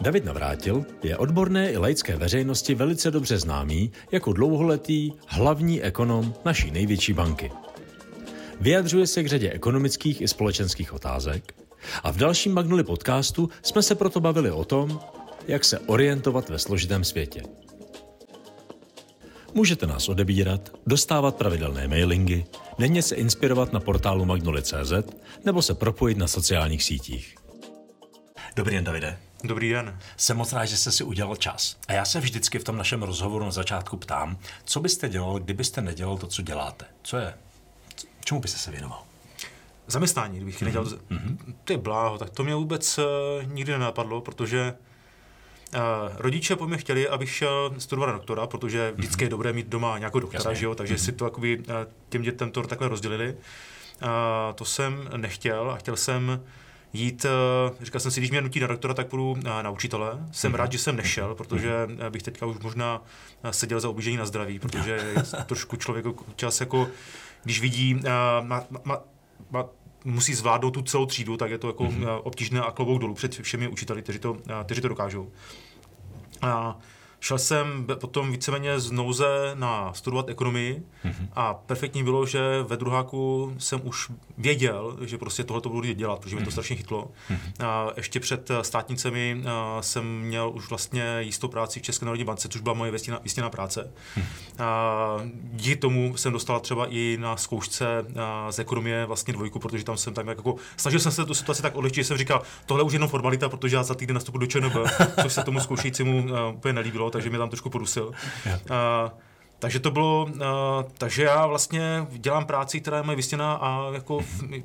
[0.00, 6.70] David Navrátil je odborné i laické veřejnosti velice dobře známý jako dlouholetý hlavní ekonom naší
[6.70, 7.52] největší banky.
[8.60, 11.54] Vyjadřuje se k řadě ekonomických i společenských otázek
[12.02, 15.00] a v dalším Magnoli podcastu jsme se proto bavili o tom,
[15.48, 17.42] jak se orientovat ve složitém světě.
[19.54, 22.44] Můžete nás odebírat, dostávat pravidelné mailingy,
[22.78, 24.92] denně se inspirovat na portálu magnoli.cz
[25.44, 27.34] nebo se propojit na sociálních sítích.
[28.56, 29.29] Dobrý den, Davide.
[29.44, 29.98] Dobrý den.
[30.16, 31.76] Jsem moc rád, že jste si udělal čas.
[31.88, 35.80] A já se vždycky v tom našem rozhovoru na začátku ptám, co byste dělal, kdybyste
[35.80, 36.84] nedělal to, co děláte?
[37.02, 37.34] Co je?
[38.24, 39.02] Čemu byste se věnoval?
[39.86, 40.64] Zaměstnání, kdybych mm-hmm.
[40.64, 41.54] nedělal, mm-hmm.
[41.64, 43.04] to je bláho, tak to mě vůbec uh,
[43.52, 44.74] nikdy nenapadlo, protože
[45.74, 45.80] uh,
[46.16, 49.26] rodiče po mě chtěli, abych šel studovat na doktora, protože vždycky mm-hmm.
[49.26, 50.60] je dobré mít doma nějakou doktora, Jasně.
[50.60, 51.04] že jo, takže mm-hmm.
[51.04, 51.64] si to jakoby, uh,
[52.08, 53.34] těm dětem to takhle rozdělili.
[54.02, 54.08] Uh,
[54.54, 56.42] to jsem nechtěl a chtěl jsem
[56.92, 60.18] jít, eh, říkal jsem si, když mě nutí na doktora, tak půjdu na, na učitele.
[60.32, 60.56] Jsem mm-hmm.
[60.56, 63.02] rád, že jsem nešel, protože eh, bych teďka už možná
[63.42, 65.14] eh, seděl za obížení na zdraví, protože
[65.46, 66.06] trošku člověk
[66.36, 66.88] čas jako,
[67.44, 68.00] když vidí,
[68.40, 68.98] má, má,
[69.50, 69.64] má,
[70.04, 72.20] musí zvládnout tu celou třídu, tak je to jako mm-hmm.
[72.22, 75.30] obtížné a klobouk dolů před všemi učiteli, kteří to, kteří to dokážou.
[76.42, 76.78] A
[77.20, 81.28] Šel jsem potom víceméně z nouze na studovat ekonomii mm-hmm.
[81.32, 86.20] a perfektní bylo, že ve druháku jsem už věděl, že prostě tohle to budu dělat,
[86.20, 86.52] protože mě to mhm.
[86.52, 87.10] strašně chytlo.
[87.30, 87.66] Mm-hmm.
[87.66, 92.24] A ještě před eh, státnicemi a, jsem měl už vlastně jistou práci v České národní
[92.24, 93.92] bance, což byla moje vystěná práce.
[94.16, 94.64] Mm-hmm.
[94.64, 95.16] A
[95.52, 99.96] díky tomu jsem dostal třeba i na zkoušce a, z ekonomie vlastně dvojku, protože tam
[99.96, 102.92] jsem tak jako, snažil jsem se tu situaci tak odlehčit, že jsem říkal, tohle už
[102.92, 104.76] jenom formalita, protože já za týden nastupu do ČNB,
[105.22, 108.12] což se tomu zkoušejícímu úplně nelíbilo takže mě tam trošku podusil.
[108.46, 108.60] Yeah.
[109.58, 110.40] takže to bylo, uh,
[110.98, 114.64] takže já vlastně dělám práci, která je moje vystěná a jako, mm-hmm.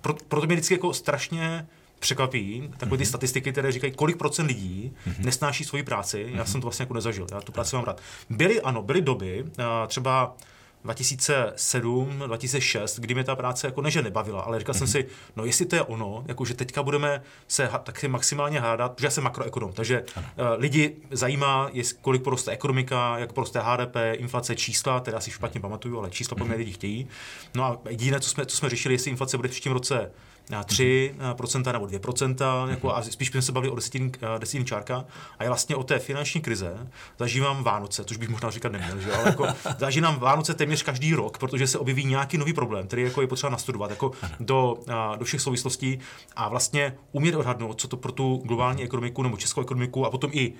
[0.00, 1.66] pro, proto mě vždycky jako strašně
[1.98, 3.08] překvapí takové ty mm-hmm.
[3.08, 5.24] statistiky, které říkají, kolik procent lidí mm-hmm.
[5.24, 6.26] nesnáší svoji práci.
[6.28, 6.46] Já mm-hmm.
[6.46, 8.00] jsem to vlastně jako nezažil, já tu práci mám rád.
[8.30, 10.36] Byly, ano, byly doby, uh, třeba
[10.84, 14.78] 2007, 2006, kdy mě ta práce jako neže nebavila, ale říkal mm-hmm.
[14.78, 15.06] jsem si,
[15.36, 19.06] no jestli to je ono, jako že teďka budeme se ha- taky maximálně hádat, protože
[19.06, 24.56] já jsem makroekonom, takže uh, lidi zajímá, jest, kolik poroste ekonomika, jak poroste HDP, inflace,
[24.56, 26.58] čísla, teda si špatně pamatuju, ale čísla po mě mhm.
[26.58, 27.08] lidi chtějí.
[27.54, 30.10] No a jediné, co jsme, co jsme řešili, jestli inflace bude v příštím roce
[30.50, 35.04] 3% nebo 2%, jako, a spíš jsme se bavili o desetin, desetin čárka.
[35.38, 36.88] A je vlastně o té finanční krize
[37.18, 39.12] zažívám Vánoce, což bych možná říkat neměl, že?
[39.12, 39.46] ale jako,
[39.78, 43.50] zažívám Vánoce téměř každý rok, protože se objeví nějaký nový problém, který jako je potřeba
[43.50, 44.10] nastudovat jako
[44.40, 44.78] do,
[45.16, 45.98] do všech souvislostí
[46.36, 50.30] a vlastně umět odhadnout, co to pro tu globální ekonomiku nebo českou ekonomiku a potom
[50.32, 50.52] i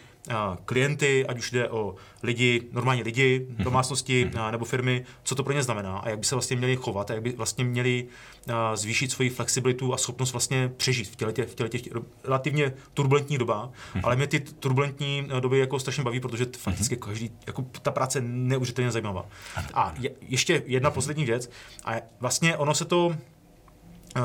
[0.65, 3.65] klienty, ať už jde o lidi, normální lidi, mhm.
[3.65, 4.53] domácnosti mhm.
[4.53, 7.15] nebo firmy, co to pro ně znamená a jak by se vlastně měli chovat a
[7.15, 8.07] jak by vlastně měli
[8.75, 11.83] zvýšit svoji flexibilitu a schopnost vlastně přežít v těle těch, v těle těch
[12.25, 13.69] relativně turbulentních dobách.
[13.69, 14.01] Mm-hmm.
[14.05, 18.19] Ale mě ty turbulentní eh, doby jako strašně baví, protože fakticky každý, jako ta práce
[18.19, 19.27] je neuvěřitelně zajímavá.
[19.75, 21.51] A je, ještě jedna poslední věc.
[21.85, 23.15] A vlastně ono se to uh,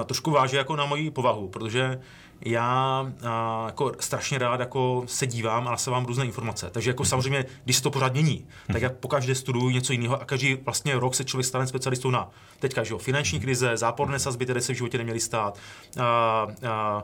[0.06, 2.00] trošku váže jako na moji povahu, protože
[2.42, 6.70] já a, jako strašně rád jako se dívám a se vám různé informace.
[6.72, 7.08] Takže jako mm-hmm.
[7.08, 11.00] samozřejmě, když se to pořád mění, tak já pokaždé studuju něco jiného a každý vlastně
[11.00, 12.30] rok se člověk stane specialistou na
[12.60, 13.44] teďka, že jo, finanční mm-hmm.
[13.44, 15.58] krize, záporné sazby, které se v životě neměly stát,
[16.00, 17.04] a, a,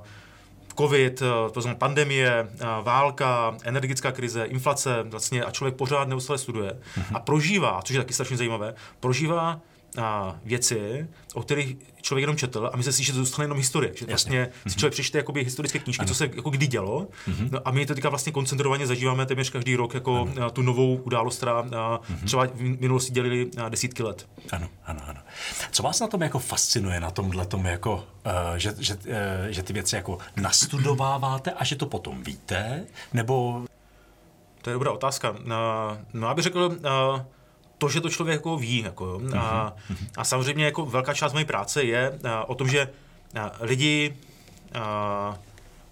[0.78, 2.48] covid, to znamená pandemie,
[2.82, 7.16] válka, energetická krize, inflace, vlastně a člověk pořád neustále studuje mm-hmm.
[7.16, 9.60] a prožívá, což je taky strašně zajímavé, prožívá
[10.02, 13.92] a věci, o kterých člověk jenom četl a myslí si, že to zůstane jenom historie.
[13.96, 14.70] Že vlastně mm-hmm.
[14.70, 16.08] si člověk přečte jakoby historické knížky, ano.
[16.08, 17.50] co se jako kdy dělo mm-hmm.
[17.52, 20.52] no, a my to teďka vlastně koncentrovaně zažíváme téměř každý rok jako ano.
[20.52, 22.26] tu novou událost, která mm-hmm.
[22.26, 24.28] třeba v minulosti dělili desítky let.
[24.52, 25.20] Ano, ano, ano.
[25.72, 29.02] Co vás na tom jako fascinuje, na tomhle tom jako, uh, že, že, uh,
[29.50, 33.66] že ty věci jako nastudováváte a že to potom víte, nebo...
[34.62, 35.32] To je dobrá otázka.
[35.32, 35.38] Uh,
[36.14, 37.22] no, já bych řekl, uh,
[37.78, 38.80] to, že to člověk jako ví.
[38.80, 39.40] Jako, mm-hmm.
[39.40, 40.08] a, mhm.
[40.18, 42.90] a samozřejmě jako velká část mojí práce je a, o tom, že
[43.40, 44.16] a, lidi
[44.74, 45.38] a,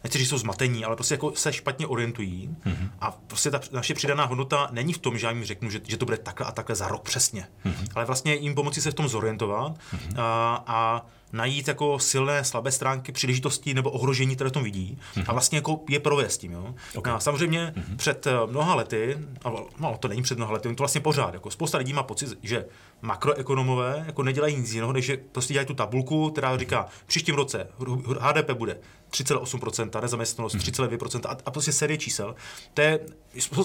[0.03, 2.89] nechci říct, jsou zmatení, ale prostě jako se špatně orientují mm-hmm.
[3.01, 5.97] a prostě ta naše přidaná hodnota není v tom, že já jim řeknu, že, že
[5.97, 7.87] to bude takhle a takhle za rok přesně, mm-hmm.
[7.95, 10.13] ale vlastně jim pomoci se v tom zorientovat mm-hmm.
[10.17, 15.25] a, a najít jako silné, slabé stránky, příležitosti nebo ohrožení, které v tom vidí mm-hmm.
[15.27, 16.51] a vlastně jako je provést tím.
[16.51, 16.75] Jo?
[16.95, 17.13] Okay.
[17.13, 17.97] A samozřejmě mm-hmm.
[17.97, 19.17] před eh, mnoha lety,
[19.79, 22.65] no to není před mnoha lety, to vlastně pořád, jako spousta lidí má pocit, že
[23.01, 27.67] makroekonomové jako nedělají nic jiného, než že prostě dělají tu tabulku, která říká, příštím roce
[28.19, 28.77] HDP bude
[29.13, 32.35] 3,8%, nezaměstnanost 3,2% a, a prostě série čísel.
[32.73, 32.99] To je,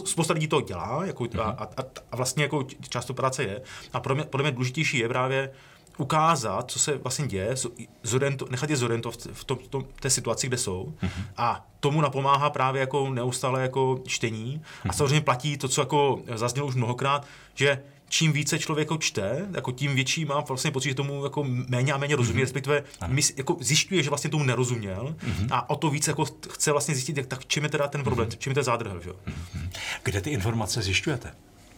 [0.05, 1.69] spousta lidí to dělá jako, a, a,
[2.11, 3.63] a, vlastně jako část práce je.
[3.93, 5.51] A pro mě, podle mě důležitější je právě
[5.99, 7.55] ukázat, co se vlastně děje,
[8.03, 10.95] zorento, nechat je zorientovat v, tom, v tom, té situaci, kde jsou.
[11.03, 11.25] Mm-hmm.
[11.37, 14.61] A tomu napomáhá právě jako neustále jako čtení.
[14.61, 14.91] Mm-hmm.
[14.91, 19.73] A samozřejmě platí to, co jako zaznělo už mnohokrát, že čím více člověk čte, jako
[19.73, 22.43] tím větší má vlastně pocit, že tomu jako méně a méně rozumí, mm-hmm.
[22.43, 25.49] respektive my, jako zjišťuje, že vlastně tomu nerozuměl mm-hmm.
[25.51, 28.29] a o to víc jako chce vlastně zjistit, jak, tak čím je teda ten problém,
[28.29, 28.39] mm-hmm.
[28.39, 29.01] čím je ten zádrhel.
[29.01, 29.11] Že?
[29.11, 29.69] Mm-hmm.
[30.03, 31.35] Kde ty informace zjišťujete?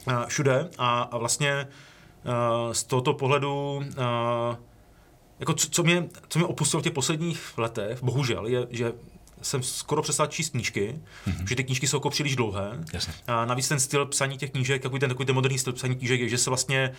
[0.07, 3.83] Uh, všude a, a vlastně uh, z tohoto pohledu uh,
[5.39, 8.93] jako co, co, mě, co mě opustilo v těch posledních letech, bohužel, je, že
[9.41, 10.95] jsem skoro přestal číst knížky,
[11.27, 11.47] mm-hmm.
[11.49, 12.79] že ty knížky jsou jako příliš dlouhé.
[12.93, 13.13] Jasně.
[13.27, 16.19] A navíc ten styl psaní těch knížek, takový ten, takový ten moderní styl psaní knížek
[16.19, 16.91] je, že se vlastně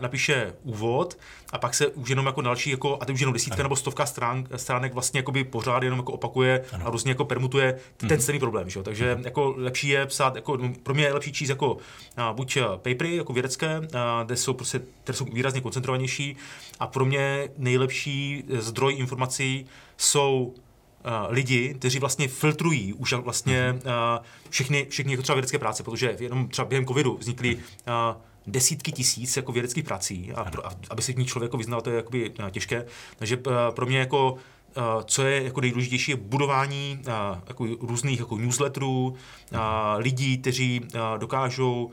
[0.00, 1.18] napíše úvod
[1.52, 3.62] a pak se už jenom jako další, jako, a to už jenom desítka ano.
[3.62, 6.86] nebo stovka strán, stránek vlastně jakoby pořád jenom jako opakuje ano.
[6.86, 8.18] a různě jako permutuje ten mm-hmm.
[8.18, 8.70] stejný problém.
[8.70, 8.82] Že?
[8.82, 9.24] Takže mm-hmm.
[9.24, 11.76] jako lepší je psát, jako, pro mě je lepší číst jako
[12.16, 16.36] a, buď papery, jako vědecké, a, kde jsou prostě, které jsou výrazně koncentrovanější
[16.80, 19.66] a pro mě nejlepší zdroj informací
[19.96, 20.54] jsou
[21.28, 26.48] lidi, kteří vlastně filtrují už vlastně uh, všechny, všechny jako třeba vědecké práce, protože jenom
[26.48, 27.62] třeba během covidu vznikly uh,
[28.46, 31.90] desítky tisíc jako vědeckých prací a, pro, a aby se k ní člověk vyznal, to
[31.90, 32.86] je jakoby těžké.
[33.16, 33.38] Takže
[33.70, 34.36] pro mě jako
[35.04, 36.98] co je jako nejdůležitější, je budování
[37.48, 39.14] jako různých jako newsletterů,
[39.96, 40.80] lidí, kteří
[41.18, 41.90] dokážou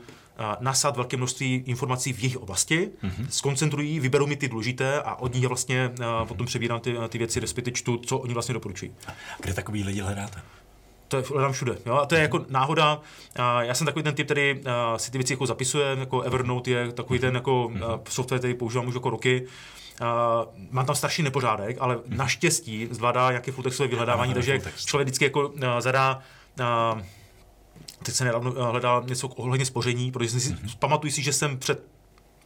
[0.60, 3.26] nasát velké množství informací v jejich oblasti, mm-hmm.
[3.28, 6.26] skoncentrují, vyberou mi ty důležité a od nich je vlastně mm-hmm.
[6.26, 8.94] potom přebírám ty, ty věci, respektive čtu, co oni vlastně doporučují.
[9.40, 10.42] Kde takový lidi hledáte?
[11.08, 11.78] To je hledám všude.
[11.86, 11.94] Jo?
[11.94, 13.00] A to je jako náhoda.
[13.60, 14.60] Já jsem takový ten typ, který
[14.96, 18.00] si ty věci jako zapisuje, jako Evernote je takový ten jako mm-hmm.
[18.08, 19.46] software, který používám už jako roky.
[20.00, 20.08] Uh,
[20.70, 25.60] mám tam strašný nepořádek, ale naštěstí zvládá nějaké fulltextové vyhledávání, takže člověk vždycky jako uh,
[25.78, 26.22] zadá
[26.60, 27.00] uh,
[28.04, 30.78] teď se nedávno eh, hledal něco ohledně spoření, protože si, mm-hmm.
[30.78, 31.94] pamatuju si, že jsem před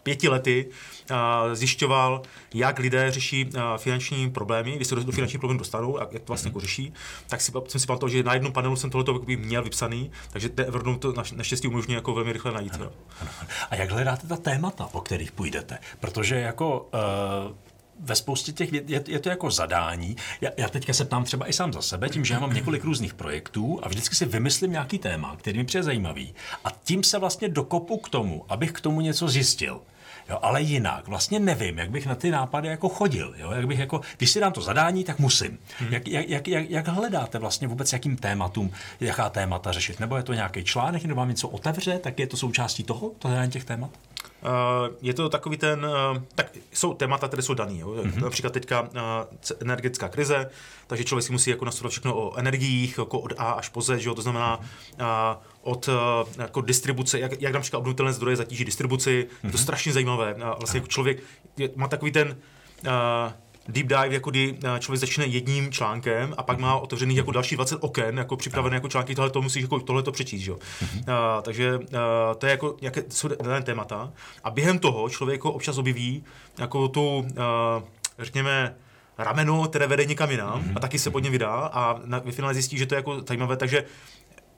[0.03, 0.67] pěti lety
[1.11, 1.17] uh,
[1.55, 2.23] zjišťoval,
[2.55, 6.23] jak lidé řeší uh, finanční problémy, když se do, do finančních problémů dostanou a jak
[6.23, 6.93] to vlastně jako řeší,
[7.27, 10.67] tak si, jsem si pamatoval, že na jednom panelu jsem tohle měl vypsaný, takže ten
[10.69, 12.75] Evernote to naštěstí umožňuje jako velmi rychle najít.
[12.75, 12.91] Ano,
[13.21, 13.31] ano.
[13.71, 15.79] A jak hledáte ta témata, o kterých půjdete?
[16.01, 16.89] Protože jako
[17.49, 17.68] uh
[18.01, 20.17] ve spoustě těch je, je to jako zadání.
[20.41, 22.85] Já, já teďka se ptám třeba i sám za sebe, tím, že já mám několik
[22.85, 26.35] různých projektů a vždycky si vymyslím nějaký téma, který mi přijde zajímavý.
[26.65, 29.81] A tím se vlastně dokopu k tomu, abych k tomu něco zjistil.
[30.29, 33.35] Jo, ale jinak vlastně nevím, jak bych na ty nápady jako chodil.
[33.39, 33.51] Jo?
[33.53, 35.59] Jak bych jako, když si dám to zadání, tak musím.
[35.79, 35.93] Hmm.
[35.93, 40.01] Jak, jak, jak, jak, jak hledáte vlastně vůbec, jakým tématům, jaká témata řešit?
[40.01, 43.29] Nebo je to nějaký článek, nebo vám něco otevře, tak je to součástí toho, to
[43.29, 43.91] hledání těch témat?
[44.43, 47.79] Uh, je to takový ten, uh, tak jsou témata, které jsou daný.
[47.79, 47.89] Jo?
[47.89, 48.23] Mm-hmm.
[48.23, 48.89] Například teďka uh,
[49.61, 50.51] energetická krize,
[50.87, 53.99] takže člověk si musí jako nastudovat všechno o energiích, jako od A až po Z,
[53.99, 54.15] že jo?
[54.15, 55.07] to znamená uh,
[55.63, 55.89] od
[56.39, 59.47] jako distribuce, jak, jak například obnovitelné zdroje zatíží distribuci, mm-hmm.
[59.47, 59.63] je to mhm.
[59.63, 60.35] strašně zajímavé.
[60.59, 61.23] Vlastně jako člověk
[61.57, 62.37] je, má takový ten
[62.87, 63.33] uh,
[63.69, 67.57] deep dive, jako kdy eh, člověk začne jedním článkem a pak má otevřených jako další
[67.57, 70.59] 20 oken, jako připravené jako články, tohle to musíš jako tohle to přečíst, jo.
[70.95, 71.05] Uh,
[71.43, 71.85] takže uh,
[72.39, 74.13] to je jako nějaké jsou dané témata
[74.45, 76.25] a během toho člověk jako občas objeví
[76.59, 77.27] jako tu, uh,
[78.19, 78.75] řekněme,
[79.19, 80.73] rameno, které vede někam jinam mm-hmm.
[80.77, 83.21] a taky se pod ně vydá a na, ve finále zjistí, že to je jako
[83.29, 83.85] zajímavé, takže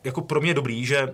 [0.05, 1.13] jako pro mě je dobrý, že uh,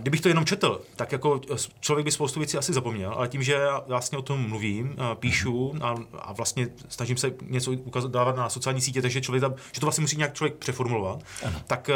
[0.00, 1.40] Kdybych to jenom četl, tak jako
[1.80, 5.74] člověk by spoustu věcí asi zapomněl, ale tím, že já vlastně o tom mluvím, píšu
[5.80, 9.86] a, a vlastně snažím se něco ukazat, dávat na sociální sítě, takže člověk že to
[9.86, 11.60] vlastně musí nějak člověk přeformulovat, ano.
[11.66, 11.90] tak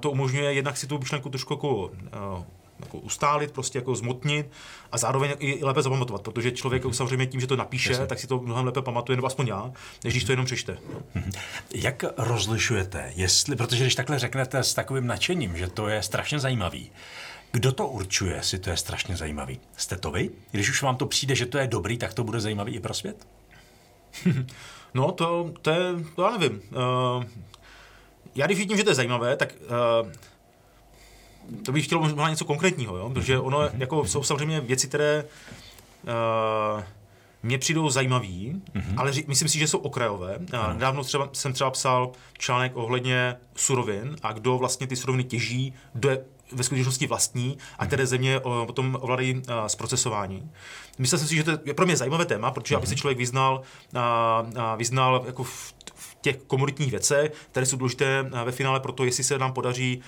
[0.00, 1.90] to umožňuje jednak si tu myšlenku trošku jako
[2.80, 4.50] jako ustálit, prostě jako zmotnit
[4.92, 6.92] a zároveň i lépe zapamatovat, protože člověk mm-hmm.
[6.92, 8.06] samozřejmě tím, že to napíše, Jasně.
[8.06, 9.72] tak si to mnohem lépe pamatuje, nebo aspoň já,
[10.04, 10.78] než když to jenom přečte.
[11.16, 11.38] Mm-hmm.
[11.74, 16.90] Jak rozlišujete, jestli, protože když takhle řeknete s takovým nadšením, že to je strašně zajímavý,
[17.52, 19.60] kdo to určuje, jestli to je strašně zajímavý?
[19.76, 20.30] Jste to vy?
[20.50, 22.94] Když už vám to přijde, že to je dobrý, tak to bude zajímavý i pro
[22.94, 23.26] svět?
[24.94, 25.80] no, to, to, je,
[26.16, 26.62] to já nevím.
[27.16, 27.24] Uh,
[28.34, 29.54] já když vidím, že to je zajímavé, tak
[30.02, 30.10] uh,
[31.64, 33.10] to bych chtěl možná něco konkrétního, jo?
[33.10, 33.46] protože mhm.
[33.46, 33.80] ono mhm.
[33.80, 35.24] jako jsou samozřejmě věci, které
[36.04, 36.82] uh,
[37.42, 38.94] mě přijdou zajímavý, mm-hmm.
[38.96, 40.38] ale myslím si, že jsou okrajové.
[40.38, 45.74] Uh, nedávno třeba, jsem třeba psal článek ohledně surovin a kdo vlastně ty suroviny těží,
[45.92, 48.08] kdo je ve skutečnosti vlastní a které mhm.
[48.08, 50.50] země o, potom ovládají zprocesování.
[50.98, 52.78] Myslím si, že to je pro mě zajímavé téma, protože mm-hmm.
[52.78, 53.62] aby se člověk vyznal,
[53.94, 54.00] uh,
[54.48, 55.74] uh, vyznal jako v
[56.20, 60.00] těch komoditních věcech, které jsou důležité ve finále pro to, jestli se nám podaří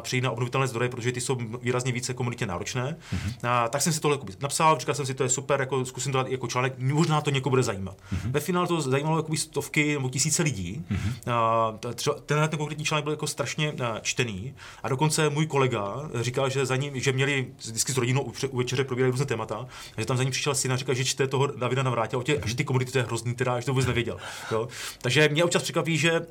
[0.00, 2.96] přijít na obnovitelné zdroje, protože ty jsou výrazně více komunitně náročné.
[3.14, 3.68] Mm-hmm.
[3.68, 6.28] Tak jsem si tohle napsal, říkal jsem si, to je super, jako zkusím to dát
[6.28, 7.96] jako článek, možná to někoho bude zajímat.
[7.96, 8.30] Mm-hmm.
[8.30, 10.84] Ve finále to zajímalo jako stovky nebo tisíce lidí.
[10.90, 12.14] Mm-hmm.
[12.26, 16.76] Tenhle ten konkrétní článek byl jako strašně čtený a dokonce můj kolega říkal, že za
[16.76, 19.66] ním, že měli vždycky s rodinou u večeře probírají různé témata,
[19.98, 22.56] že tam za ním přišel syn a říkal, že čte toho Davida Navrátil, a že
[22.56, 24.18] ty komunity to je hrozný, teda, že to vůbec nevěděl.
[24.50, 24.68] Jo?
[25.02, 26.26] Takže mě občas překvapí, že uh,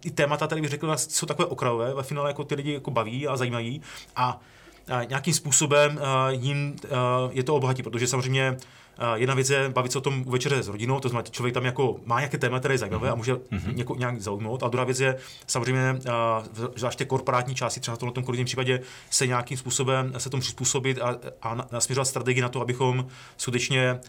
[0.00, 3.28] ty témata, tady bych řekl, jsou takové okrajové, ve finále jako ty lidi jako baví
[3.28, 3.82] a zajímají
[4.16, 4.40] a
[4.90, 6.98] uh, nějakým způsobem uh, jim uh,
[7.30, 8.56] je to obohatí, protože samozřejmě
[9.14, 11.64] Jedna věc je bavit se o tom u večeře s rodinou, to znamená, člověk tam
[11.64, 13.74] jako má nějaké téma, které je zajímavé a může mm-hmm.
[13.74, 14.62] něko, nějak zaujmout.
[14.62, 15.98] A druhá věc je samozřejmě,
[16.76, 21.16] zvláště korporátní části, třeba v tomto konkrétním případě, se nějakým způsobem se tomu přizpůsobit a,
[21.42, 24.00] a nasměřovat strategii na to, abychom skutečně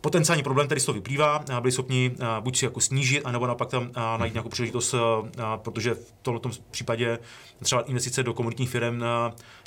[0.00, 3.90] potenciální problém, který z toho vyplývá, byli schopni buď si jako snížit, anebo naopak tam
[4.16, 4.94] najít nějakou příležitost,
[5.56, 7.18] protože v tomto případě
[7.62, 9.04] třeba investice do komunitních firm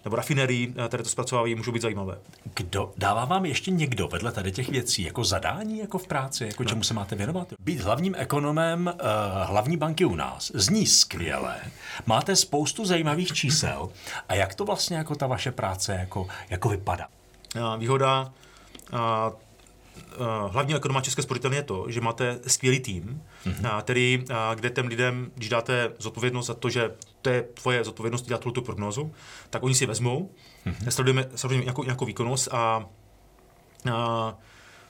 [0.03, 2.17] nebo rafinerií, které to zpracovávají, můžou být zajímavé.
[2.55, 6.63] Kdo dává vám ještě někdo vedle tady těch věcí jako zadání, jako v práci, jako
[6.65, 7.47] čemu se máte věnovat?
[7.59, 9.01] Být hlavním ekonomem uh,
[9.43, 11.55] hlavní banky u nás zní skvěle.
[12.05, 13.89] Máte spoustu zajímavých čísel.
[14.29, 17.07] A jak to vlastně jako ta vaše práce jako, jako vypadá?
[17.77, 18.31] Výhoda
[18.93, 18.99] uh,
[20.47, 23.81] hlavní ekonoma České spořitelny je to, že máte skvělý tým, mm-hmm.
[23.81, 28.21] který, uh, kde těm lidem, když dáte zodpovědnost za to, že to je tvoje zodpovědnost
[28.21, 29.13] dělat tu prognózu,
[29.49, 30.31] tak oni si vezmou,
[30.65, 30.89] mm-hmm.
[30.89, 32.89] sledujeme, sledujeme nějakou, nějakou výkonnost a
[33.85, 33.93] uh,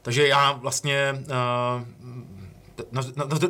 [0.01, 1.87] takže já vlastně uh,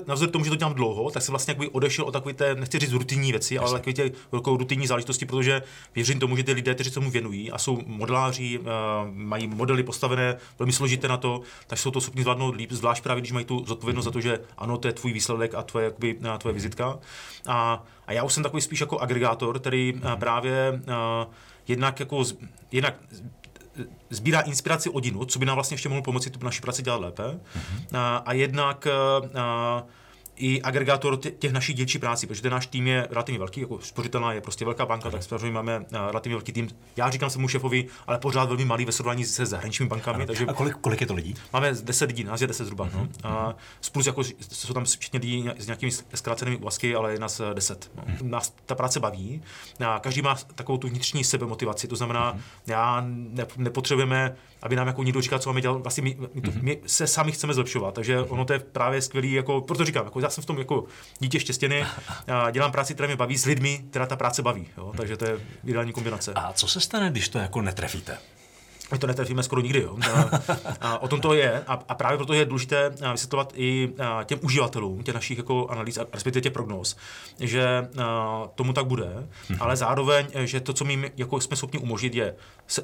[0.07, 2.79] navzdory tomu, že to dělám dlouho, tak jsem vlastně jakoby odešel od takové té, nechci
[2.79, 3.67] říct rutinní věci, Jasně.
[3.67, 5.61] ale takové té velkou rutinní záležitosti, protože
[5.95, 8.65] věřím tomu, že ty lidé, kteří se tomu věnují a jsou modeláři, uh,
[9.13, 13.21] mají modely postavené velmi složité na to, tak jsou to schopni zvládnout líp, zvlášť právě,
[13.21, 14.07] když mají tu zodpovědnost mm-hmm.
[14.07, 16.99] za to, že ano, to je tvůj výsledek a tvoje, jakoby, uh, tvoje vizitka.
[17.47, 21.33] A, a já už jsem takový spíš jako agregátor, který uh, právě uh,
[21.67, 22.23] jednak jako
[22.71, 22.95] jednak
[24.09, 27.01] sbírá inspiraci od jinut, co by nám vlastně ještě mohlo pomoci tu naši práci dělat
[27.01, 27.23] lépe.
[27.23, 27.97] Mm-hmm.
[27.97, 29.83] A, a jednak a,
[30.35, 34.33] i agregátor těch našich dělčí práci, protože ten náš tým je relativně velký, jako spořitelná
[34.33, 36.69] je prostě velká banka, tak samozřejmě máme relativně velký tým.
[36.97, 40.15] Já říkám svému šéfovi, ale pořád velmi malý ve srovnání se zahraničními bankami.
[40.15, 40.25] Ano.
[40.25, 41.35] Takže a kolik, kolik, je to lidí?
[41.53, 42.87] Máme 10 lidí, nás je 10 zhruba.
[42.87, 43.09] Uh-huh.
[43.23, 43.29] No.
[43.29, 43.55] A
[43.91, 47.91] plus jako, jsou tam všichni lidí s nějakými zkrácenými úvazky, ale je nás 10.
[47.95, 48.03] No.
[48.03, 48.29] Uh-huh.
[48.29, 49.41] Nás ta práce baví.
[49.87, 52.39] A každý má takovou tu vnitřní sebemotivaci, to znamená, uh-huh.
[52.67, 55.81] já ne, nepotřebujeme aby nám jako někdo říkal, co máme dělat.
[55.81, 58.27] Vlastně my, my, to, my se sami chceme zlepšovat, takže mm-hmm.
[58.29, 60.83] ono to je právě skvělý, jako, proto říkám, jako já jsem v tom jako
[61.19, 61.85] dítě štěstěny,
[62.27, 64.93] a dělám práci, která mě baví s lidmi, která ta práce baví, jo?
[64.97, 66.33] Takže to je ideální kombinace.
[66.35, 68.17] A co se stane, když to jako netrefíte?
[68.91, 69.81] My to netrefíme skoro nikdy.
[69.81, 69.97] Jo.
[70.13, 70.39] A,
[70.81, 71.63] a o tom to je.
[71.67, 73.93] A, a právě proto je důležité vysvětlovat i
[74.25, 76.95] těm uživatelům těch našich jako analýz, respektive těch prognóz,
[77.39, 77.87] že
[78.55, 79.57] tomu tak bude, mhm.
[79.61, 82.35] ale zároveň, že to, co my jako jsme schopni umožnit, je
[82.67, 82.83] se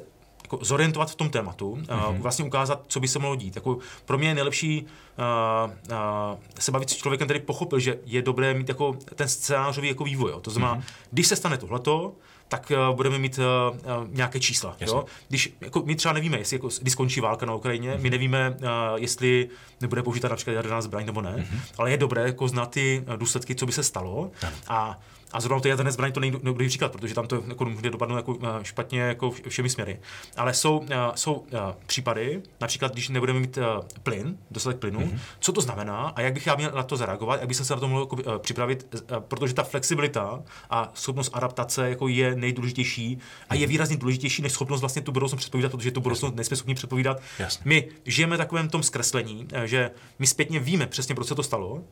[0.52, 2.20] jako zorientovat v tom tématu, mm-hmm.
[2.20, 3.56] vlastně ukázat, co by se mohlo dít.
[3.56, 8.22] Jako pro mě je nejlepší uh, uh, se bavit s člověkem, který pochopil, že je
[8.22, 10.30] dobré mít jako ten scénářový jako vývoj.
[10.30, 10.40] Jo.
[10.40, 10.92] To znamená, mm-hmm.
[11.10, 12.12] když se stane tohleto,
[12.48, 14.76] tak uh, budeme mít uh, uh, nějaké čísla.
[14.80, 15.04] Jo?
[15.28, 18.00] Když, jako, my třeba nevíme, jestli jako, kdy skončí válka na Ukrajině, mm-hmm.
[18.00, 18.66] my nevíme, uh,
[18.96, 19.48] jestli
[19.80, 21.60] nebude použita například jaderná zbraň nebo ne, mm-hmm.
[21.78, 24.30] ale je dobré jako znát ty důsledky, co by se stalo.
[24.68, 24.98] A
[25.32, 28.38] a zrovna to jaderné zbraně to dobrý příklad, protože tam to jako může dopadnout jako
[28.42, 30.00] eh, špatně jako všemi směry.
[30.36, 33.58] Ale jsou, eh, jsou eh, případy, například když nebudeme mít
[34.02, 35.18] plyn, dostatek plynu, mm-hmm.
[35.40, 37.80] co to znamená a jak bych já měl na to zareagovat, jak bych se na
[37.80, 43.18] to mohl jako, připravit, protože ta flexibilita a schopnost adaptace jako je nejdůležitější
[43.48, 43.68] a je mhm.
[43.68, 47.22] výrazně důležitější než schopnost vlastně tu budoucnost předpovídat, protože tu budoucnost nejsme schopni předpovídat.
[47.38, 47.62] Jasně.
[47.64, 51.82] My žijeme takovém tom zkreslení, že my zpětně víme přesně, proč se to stalo,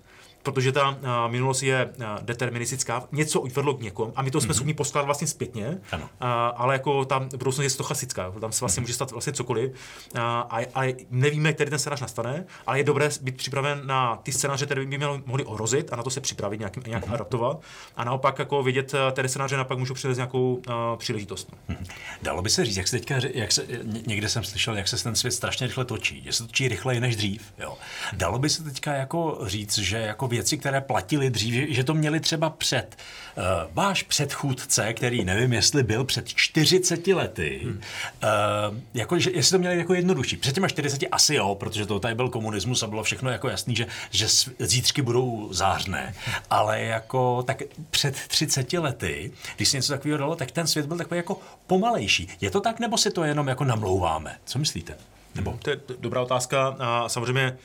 [0.42, 0.96] protože ta uh,
[1.28, 4.54] minulost je uh, deterministická, něco vedlo k někom a my to jsme mm-hmm.
[4.54, 6.02] schopni poskládat vlastně zpětně, ano.
[6.02, 6.08] Uh,
[6.56, 8.84] ale jako tam budoucnost je stochastická, tam se vlastně mm-hmm.
[8.84, 13.08] může stát vlastně cokoliv uh, a, a nevíme, který ten scénář nastane, ale je dobré
[13.20, 16.58] být připraven na ty scénáře, které by měly, mohly ohrozit a na to se připravit,
[16.58, 17.14] nějak, nějak mm-hmm.
[17.14, 17.60] adaptovat
[17.96, 21.48] a naopak jako vidět, které scénáře naopak můžou přinést nějakou uh, příležitost.
[21.52, 21.74] No.
[21.74, 21.86] Mm-hmm.
[22.22, 23.66] Dalo by se říct, jak se teďka, jak se,
[24.06, 27.16] někde jsem slyšel, jak se ten svět strašně rychle točí, že se točí rychleji než
[27.16, 27.52] dřív.
[27.58, 27.78] Jo.
[28.12, 32.20] Dalo by se teďka jako říct, že jako věci, které platily dřív, že to měli
[32.20, 32.96] třeba před.
[33.36, 33.44] Uh,
[33.74, 37.72] váš předchůdce, který nevím, jestli byl před 40 lety, hmm.
[37.72, 40.36] uh, jako, že, jestli to měli jako jednodušší.
[40.36, 43.76] Před těma 40 asi jo, protože to tady byl komunismus a bylo všechno jako jasný,
[43.76, 44.26] že, že
[44.58, 46.14] zítřky budou zářné.
[46.50, 50.96] Ale jako tak před 30 lety, když se něco takového dalo, tak ten svět byl
[50.96, 52.28] takový jako pomalejší.
[52.40, 54.38] Je to tak, nebo si to jenom jako namlouváme?
[54.44, 54.96] Co myslíte?
[55.34, 55.58] Nebo?
[55.62, 56.76] To je dobrá otázka.
[56.78, 57.56] A samozřejmě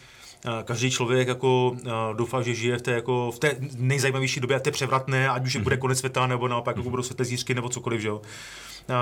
[0.65, 1.75] každý člověk jako
[2.13, 5.55] doufá, že žije v té, jako, v té nejzajímavější době, a té převratné, ať už
[5.55, 5.63] mm-hmm.
[5.63, 8.21] bude konec světa, nebo naopak jako budou světlé zítřky, nebo cokoliv, že jo.
[8.89, 8.93] A,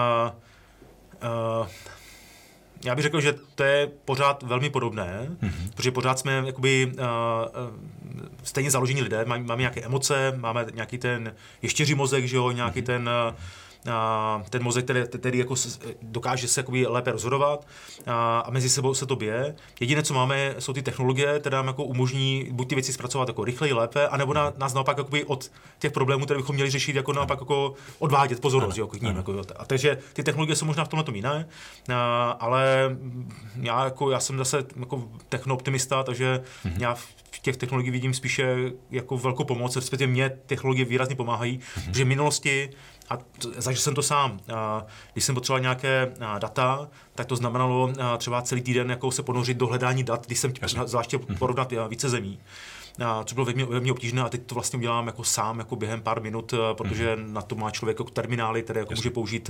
[1.21, 1.67] a,
[2.85, 5.71] já bych řekl, že to je pořád velmi podobné, mm-hmm.
[5.75, 7.03] protože pořád jsme jakoby uh,
[8.43, 12.81] stejně založení lidé, máme, máme nějaké emoce, máme nějaký ten ještěří mozek, že jo, nějaký
[12.81, 12.85] mm-hmm.
[12.85, 13.35] ten uh,
[14.49, 15.55] ten mozek, který, který jako
[16.01, 17.67] dokáže se jakoby lépe rozhodovat
[18.07, 19.55] a, a mezi sebou se to běje.
[19.79, 23.43] Jediné, co máme, jsou ty technologie, které nám jako umožní buď ty věci zpracovat jako
[23.43, 27.13] rychleji, lépe, anebo na, nás naopak jakoby od těch problémů, které bychom měli řešit, jako
[27.13, 29.15] naopak jako odvádět pozornost jo, k ním.
[29.15, 29.43] Jako, jo.
[29.55, 31.47] A takže ty technologie jsou možná v tomhle tom jiné,
[31.95, 32.95] a, ale
[33.55, 36.73] já, jako, já jsem zase jako technooptimista, takže mm-hmm.
[36.77, 38.55] já v těch technologiích vidím spíše
[38.91, 41.85] jako velkou pomoc, respektive mě technologie výrazně pomáhají, mm-hmm.
[41.85, 42.69] protože v minulosti
[43.11, 43.17] a
[43.57, 44.39] zažil jsem to sám.
[45.13, 49.67] Když jsem potřeboval nějaké data, tak to znamenalo třeba celý týden jako se ponořit do
[49.67, 50.53] hledání dat, když jsem
[50.85, 51.37] zvláště mhm.
[51.37, 52.39] porovnat více zemí.
[53.05, 56.01] A co bylo velmi, velmi obtížné a teď to vlastně udělám jako sám jako během
[56.01, 57.33] pár minut, protože mm.
[57.33, 59.49] na to má člověk jako terminály, které jako může použít,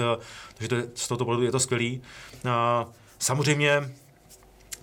[0.54, 2.02] takže to je, z tohoto pohledu je to skvělý.
[2.50, 2.86] A
[3.20, 3.92] samozřejmě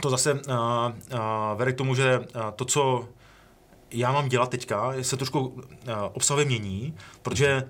[0.03, 2.21] to zase a, a, vede k tomu, že
[2.57, 3.09] to, co
[3.91, 5.63] já mám dělat teďka, se trošku
[6.13, 7.69] obsahově mění, protože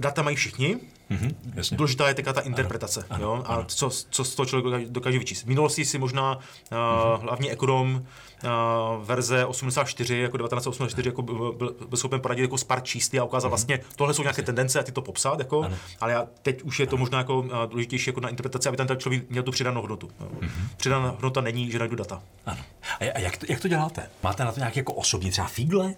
[0.00, 1.76] data mají všichni, Mm-hmm, jasně.
[1.76, 3.04] Důležitá je teďka ta interpretace.
[3.10, 3.42] Ano, jo?
[3.46, 3.64] A ano.
[3.68, 5.44] Co, co z toho člověk dokáže vyčíst.
[5.44, 7.20] V minulosti si možná uh, mm-hmm.
[7.20, 12.64] hlavní ekonom uh, verze 84, jako 1984, jako byl, byl, byl schopen poradit jako s
[12.64, 13.50] pár čísly a ukázat mm-hmm.
[13.50, 16.86] vlastně, tohle jsou nějaké tendence a ty to popsat, jako, ale já, teď už je
[16.86, 20.10] to možná jako uh, důležitější jako na interpretaci, aby ten člověk měl tu přidanou hodnotu.
[20.20, 20.68] Mm-hmm.
[20.76, 22.22] Přidaná hodnota není, že najdu data.
[22.46, 22.60] Ano.
[23.00, 24.10] A jak to, jak to děláte?
[24.22, 25.94] Máte na to nějaké jako osobní třeba fígle?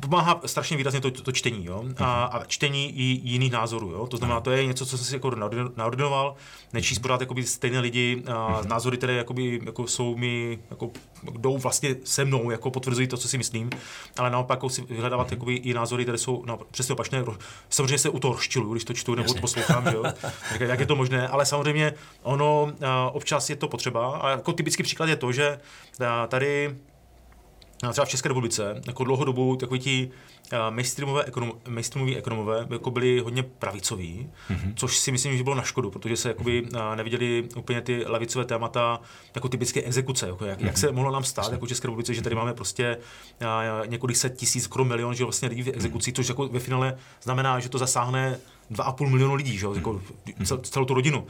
[0.00, 1.84] Pomáhá strašně výrazně to, to čtení, jo?
[1.98, 4.06] A, a čtení i jiných názorů, jo?
[4.06, 5.30] To znamená, to je něco, co jsem si jako
[5.76, 6.34] naordinoval,
[6.72, 10.90] nečíst pořád jakoby stejné lidi, a názory, které jakoby, jako jsou mi, jako,
[11.38, 13.70] jdou vlastně se mnou, jako potvrzují to, co si myslím,
[14.18, 17.24] ale naopak jako si vyhledávat jakoby, i názory, které jsou no, přesně opačné.
[17.68, 20.02] Samozřejmě se u toho rozčiluju, když to čtu nebo to poslouchám, jo?
[20.52, 22.72] Jak, jak, je to možné, ale samozřejmě ono
[23.12, 24.16] občas je to potřeba.
[24.16, 25.58] A jako typický příklad je to, že
[26.28, 26.76] tady
[27.92, 30.10] třeba v České republice jako dlouhodobu takový ti
[30.70, 34.72] mainstreamové ekonom, mainstreamoví ekonomové jako byli hodně pravicoví, mm-hmm.
[34.76, 39.00] což si myslím, že bylo na škodu, protože se jakoby neviděli úplně ty levicové témata
[39.34, 40.26] jako typické exekuce.
[40.26, 40.66] Jako jak, mm-hmm.
[40.66, 42.98] jak se mohlo nám stát jako České republice, že tady máme prostě
[43.86, 47.60] několik set tisíc, skoro milion, že vlastně lidí v exekuci, což jako ve finále znamená,
[47.60, 48.38] že to zasáhne
[48.72, 49.66] 2,5 milionu lidí, že?
[49.74, 50.62] Jako mhm.
[50.62, 51.26] celou tu rodinu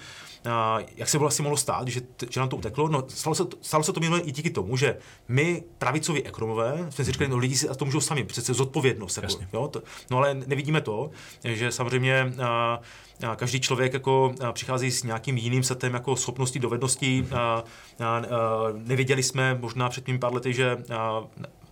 [0.96, 2.88] jak se vlastně mohlo stát, že, že nám to uteklo?
[2.88, 4.96] No, stalo se, stalo se to mimo i díky tomu, že
[5.28, 9.18] my, pravicoví ekonomové, jsme si říkali, no lidi si to můžou sami, přece zodpovědnost.
[9.22, 9.68] Jako, jo?
[9.68, 11.10] To, no ale nevidíme to,
[11.44, 12.80] že samozřejmě a,
[13.28, 17.26] a každý člověk jako a, přichází s nějakým jiným setem jako schopností, dovedností.
[17.32, 17.64] A, a,
[18.04, 18.22] a,
[18.72, 21.22] nevěděli jsme možná před tím pár lety, že a,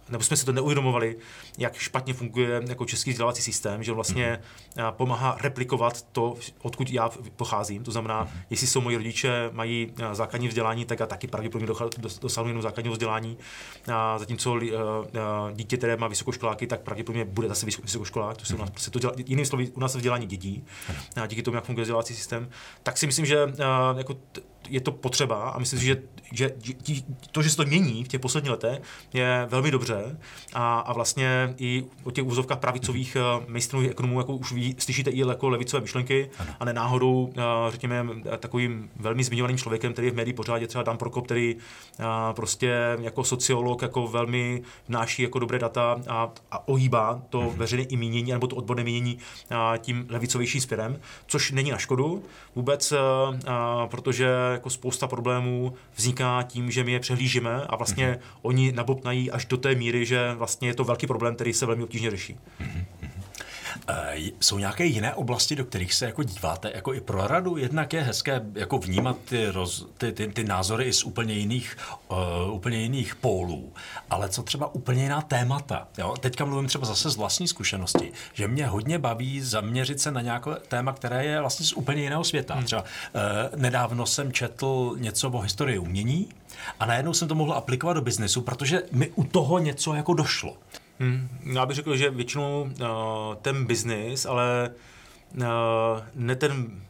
[0.09, 1.17] nebo jsme si to neuvědomovali,
[1.59, 4.38] jak špatně funguje jako český vzdělávací systém, že vlastně
[4.77, 4.93] mm-hmm.
[4.93, 7.85] pomáhá replikovat to, odkud já pocházím.
[7.85, 8.45] To znamená, mm-hmm.
[8.51, 11.75] jestli jsou moji rodiče, mají eh, základní vzdělání, tak já taky pravděpodobně
[12.21, 13.38] dosáhnu jenom základního vzdělání.
[13.93, 14.61] A zatímco uh,
[15.53, 18.37] dítě, které má vysokoškoláky, tak pravděpodobně bude zase vysokoškolák.
[18.37, 20.64] To se u nás prostě to dělá, jiným slovy, u nás vzdělání dětí.
[21.23, 22.49] A díky tomu, jak funguje vzdělávací systém,
[22.83, 23.38] tak si myslím, že
[23.97, 26.50] jako t- je to potřeba a myslím si, že, že
[27.31, 30.18] to, že se to mění v těch posledních letech, je velmi dobře
[30.53, 35.11] a, a vlastně i o těch úzovkách pravicových uh, mainstreamových ekonomů jako už ví, slyšíte
[35.11, 36.55] i jako levicové myšlenky ano.
[36.61, 37.33] a ne náhodou, uh,
[37.68, 38.07] řekněme,
[38.38, 42.05] takovým velmi zmiňovaným člověkem, který je v médiích pořád je třeba Dan Prokop, který uh,
[42.33, 47.57] prostě jako sociolog jako velmi vnáší jako dobré data a, a ohýbá to mm-hmm.
[47.57, 49.18] veřejné i mínění nebo to odborné mínění
[49.79, 52.22] tím levicovějším směrem, což není na škodu
[52.55, 52.92] vůbec,
[53.87, 58.38] protože jako spousta problémů vzniká tím, že my je přehlížíme a vlastně mm-hmm.
[58.43, 61.83] oni nabopnají až do té míry, že vlastně je to velký problém, který se velmi
[61.83, 62.37] obtížně řeší.
[62.61, 62.85] Mm-hmm.
[64.40, 67.57] Jsou nějaké jiné oblasti, do kterých se jako díváte, jako i pro radu?
[67.57, 71.77] Jednak je hezké jako vnímat ty, roz, ty, ty, ty názory i z úplně jiných,
[72.09, 73.73] uh, úplně jiných pólů,
[74.11, 75.88] ale co třeba úplně jiná témata?
[75.99, 76.14] Jo?
[76.20, 80.51] Teďka mluvím třeba zase z vlastní zkušenosti, že mě hodně baví zaměřit se na nějaké
[80.68, 82.55] téma, které je vlastně z úplně jiného světa.
[82.55, 82.64] Hmm.
[82.64, 86.29] Třeba uh, nedávno jsem četl něco o historii umění
[86.81, 90.57] a najednou jsem to mohl aplikovat do biznesu, protože mi u toho něco jako došlo.
[91.00, 92.88] Hmm, já bych řekl, že většinou uh,
[93.42, 94.70] ten biznis, ale
[95.37, 95.42] uh,
[96.14, 96.80] ne ten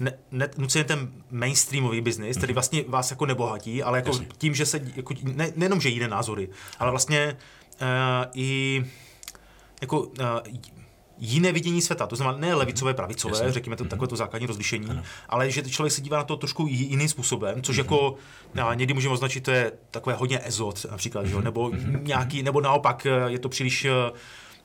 [0.00, 2.54] ne, ne, nuceně ten mainstreamový biznis, který mhm.
[2.54, 4.26] vlastně vás jako nebohatí, ale jako Jasně.
[4.38, 7.36] tím, že se, jako, ne, nejenom, že jiné názory, ale vlastně
[7.82, 7.86] uh,
[8.34, 8.84] i
[9.80, 10.16] jako uh,
[11.18, 12.06] jiné vidění světa.
[12.06, 13.52] To znamená ne levicové, pravicové, Jasně.
[13.52, 15.02] řekněme to takové to základní rozlišení, ano.
[15.28, 18.14] ale že člověk se dívá na to trošku ji- jiným způsobem, což jako
[18.62, 21.32] a někdy můžeme označit, to je takové hodně ezot například, že?
[21.32, 23.90] jo, nebo nějaký, nebo naopak eh, je to příliš eh,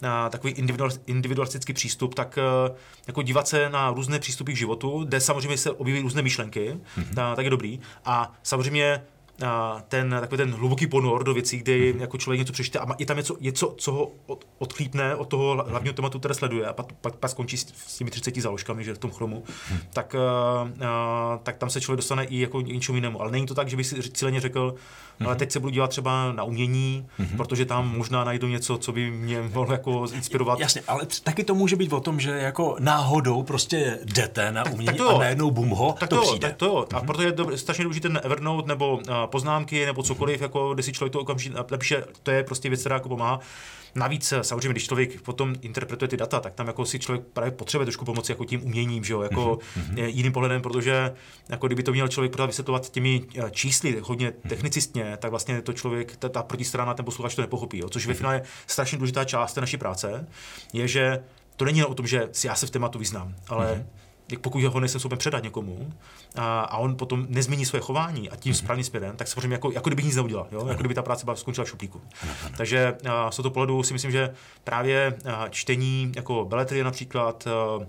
[0.01, 2.71] na takový individual, individualistický přístup, tak eh,
[3.07, 6.79] jako dívat se na různé přístupy k životu, kde samozřejmě se objeví různé myšlenky,
[7.15, 7.79] ta, tak je dobrý.
[8.05, 9.01] A samozřejmě
[9.87, 13.05] ten takový ten hluboký ponor do věcí, kdy jako člověk něco přečte a má- je
[13.05, 16.73] tam něco, něco co ho od, odchlípne od toho hla- hlavního tématu, které sleduje a
[16.73, 19.43] pak, pak, pak skončí s, s těmi 30 záložkami, že v tom chromu,
[19.93, 23.21] tak, a, a, tak tam se člověk dostane i jako něčemu jinému.
[23.21, 24.75] Ale není to tak, že by si cíleně řekl,
[25.25, 29.11] ale teď se budu dívat třeba na umění, protože tam možná najdu něco, co by
[29.11, 30.59] mě mohlo jako inspirovat.
[30.59, 34.65] Jasně, ale t- taky to může být o tom, že jako náhodou prostě jdete na
[34.65, 35.09] umění tak to jo.
[35.09, 36.47] a najednou bum ho, Tak to, to, přijde.
[36.47, 36.85] tak to jo.
[36.93, 40.83] A proto je dobře, strašně důležitý ten Evernote nebo a, poznámky nebo cokoliv, jako, kde
[40.83, 43.39] si člověk to okamžitě napíše, to je prostě věc, která jako pomáhá.
[43.95, 47.51] Navíc eh, samozřejmě, když člověk potom interpretuje ty data, tak tam jako si člověk právě
[47.51, 50.03] potřebuje trošku pomoci jako tím uměním, že jo, jako mm-hmm.
[50.05, 51.13] jiným pohledem, protože
[51.49, 56.15] jako kdyby to měl člověk vysvětlovat těmi eh, čísly hodně technicistně, tak vlastně to člověk,
[56.15, 59.53] ta, ta protistrana, ten posluchač to nepochopí, jo, což ve finále je strašně důležitá část
[59.53, 60.27] té naší práce,
[60.73, 61.23] je, že
[61.55, 64.39] to není jen o tom, že si já se v tématu vyznám, ale mm-hmm jak
[64.41, 65.93] pokud ho nejsem schopen předat někomu
[66.35, 69.89] a, a on potom nezmění své chování a tím správným směrem, tak samozřejmě jako, jako
[69.89, 70.67] kdyby nic neudělal, jo?
[70.67, 72.01] jako kdyby ta práce byla skončila v šuplíku.
[72.57, 77.85] Takže a, z tohoto pohledu si myslím, že právě a, čtení jako beletrie například, a,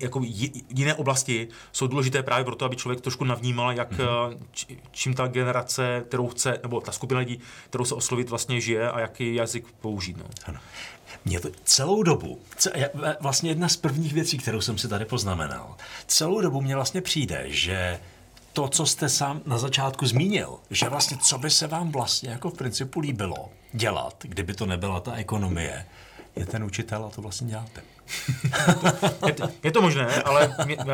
[0.00, 0.20] jako
[0.68, 4.38] jiné oblasti jsou důležité právě proto, aby člověk trošku navnímal, jak mm-hmm.
[4.90, 9.00] čím ta generace, kterou chce, nebo ta skupina lidí, kterou se oslovit, vlastně žije a
[9.00, 10.16] jaký jazyk použít.
[10.16, 10.24] No.
[10.44, 10.60] Ano.
[11.24, 12.40] Mě to celou dobu,
[13.20, 17.44] vlastně jedna z prvních věcí, kterou jsem si tady poznamenal, celou dobu mně vlastně přijde,
[17.46, 18.00] že
[18.52, 22.50] to, co jste sám na začátku zmínil, že vlastně co by se vám vlastně jako
[22.50, 25.86] v principu líbilo dělat, kdyby to nebyla ta ekonomie,
[26.36, 27.82] je ten učitel a to vlastně děláte.
[29.26, 30.84] Je, to- je to možné, ale mě, uh,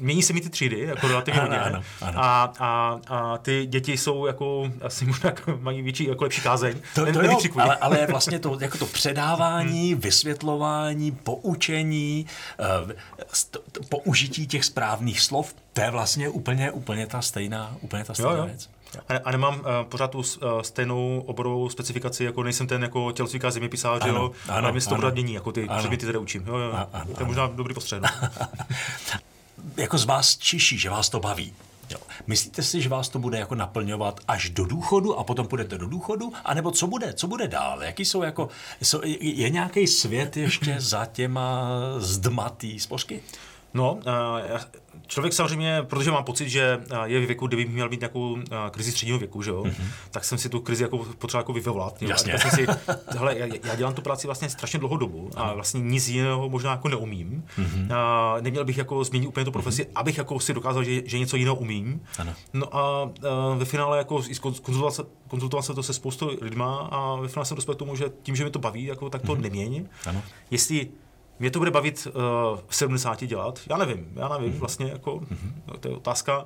[0.00, 1.60] mění se mi ty třídy, jako relativně Ano, hodně.
[1.64, 2.18] ano, ano.
[2.24, 6.80] A, a, a, ty děti jsou jako, asi možná jako mají větší, jako lepší kázeň.
[6.94, 7.64] To, Ne- to jo, nevykřikují.
[7.64, 12.26] ale, ale vlastně to, jako to předávání, vysvětlování, poučení,
[12.58, 12.94] eh,
[13.32, 18.14] st- t- použití těch správných slov, to je vlastně úplně, úplně ta stejná, úplně ta
[18.14, 18.44] stejná Jo, jo.
[18.46, 18.68] věc.
[19.08, 20.24] A, a nemám uh, pořád tu uh,
[20.62, 24.88] stejnou oborovou specifikaci, jako nejsem ten jako tělocvíka zeměpisář, Ano, jo, ano, ale mě se
[24.88, 25.78] to pořád mění, jako ty Ano.
[25.78, 26.44] předměty, které učím.
[26.46, 26.72] Jo, jo.
[26.92, 28.00] Ano, to je možná dobrý postřeh.
[28.02, 28.08] No.
[29.76, 31.52] Jako z vás čiší, že vás to baví.
[31.90, 31.98] Jo.
[32.26, 35.86] Myslíte si, že vás to bude jako naplňovat až do důchodu a potom půjdete do
[35.86, 36.32] důchodu?
[36.44, 37.12] A nebo co bude?
[37.12, 37.82] Co bude dál?
[37.82, 38.48] Jaký jsou jako,
[38.82, 41.68] jsou, je, je nějaký svět ještě za těma
[41.98, 43.22] zdmatý spořky?
[43.74, 44.00] No, uh,
[44.48, 44.60] já-
[45.06, 48.40] člověk samozřejmě, protože mám pocit, že uh, je v věku, kdyby měl mít nějakou uh,
[48.70, 49.84] krizi středního věku, že jo, mm-hmm.
[50.10, 52.02] tak jsem si tu krizi jako potřeboval jako vyvolat.
[52.02, 52.08] jo.
[52.08, 52.32] Jasně.
[52.32, 52.80] A říkal jsem si,
[53.18, 56.70] hele, já, já, dělám tu práci vlastně strašně dlouhou dobu a vlastně nic jiného možná
[56.70, 57.44] jako neumím.
[57.58, 57.84] Mm-hmm.
[57.84, 59.92] Uh, neměl bych jako změnit úplně tu profesi, mm-hmm.
[59.94, 62.00] abych jako si dokázal, že, že něco jiného umím.
[62.18, 62.34] Ano.
[62.52, 63.10] No a uh,
[63.56, 67.54] ve finále jako konzultoval se, konzultoval se to se spoustou lidma a ve finále jsem
[67.54, 69.40] dospěl k tomu, že tím, že mi to baví, jako, tak to mm-hmm.
[69.40, 69.86] neměň.
[70.06, 70.22] Ano.
[70.50, 70.88] Jestli
[71.38, 72.12] mě to bude bavit uh,
[72.68, 75.20] v 70 dělat, já nevím, já nevím, vlastně jako,
[75.80, 76.44] to je otázka.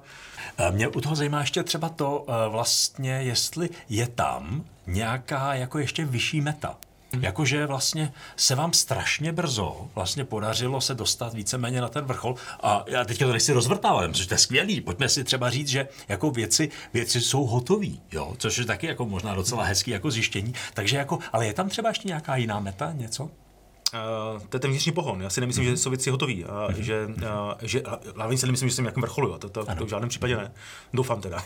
[0.59, 5.79] Eh, Mě u toho zajímá ještě třeba to eh, vlastně, jestli je tam nějaká jako
[5.79, 6.77] ještě vyšší meta.
[7.21, 12.85] Jakože vlastně se vám strašně brzo vlastně podařilo se dostat víceméně na ten vrchol a
[12.87, 14.81] já teďka to nechci rozvrtávat, protože to je skvělý.
[14.81, 19.07] Pojďme si třeba říct, že jako věci, věci jsou hotové, jo, což je taky jako
[19.07, 20.55] možná docela hezký jako zjištění.
[20.75, 23.31] Takže jako, ale je tam třeba ještě nějaká jiná meta, něco?
[23.95, 25.23] Uh, to je ten vnitřní pohon.
[25.23, 26.33] Já si nemyslím, že jsou věci hotové.
[26.35, 27.83] Uh, že, uh, že,
[28.17, 29.39] hlavně si nemyslím, že jsem nějakým vrcholu.
[29.39, 30.53] To, to, to v žádném případě ne.
[30.95, 31.45] Doufám teda.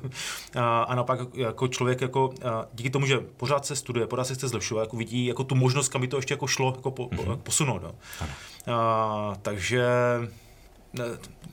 [0.58, 2.30] a, a naopak jako člověk jako,
[2.74, 5.88] díky tomu, že pořád se studuje, pořád se chce zlepšovat, jako vidí jako tu možnost,
[5.88, 7.82] kam by to ještě jako šlo jako po, po, posunout.
[7.82, 7.90] No.
[7.90, 9.86] Uh, takže
[10.20, 10.28] ne,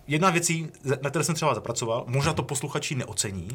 [0.08, 0.69] jedna věcí,
[1.01, 3.47] na které jsem třeba zapracoval, možná to posluchači neocení,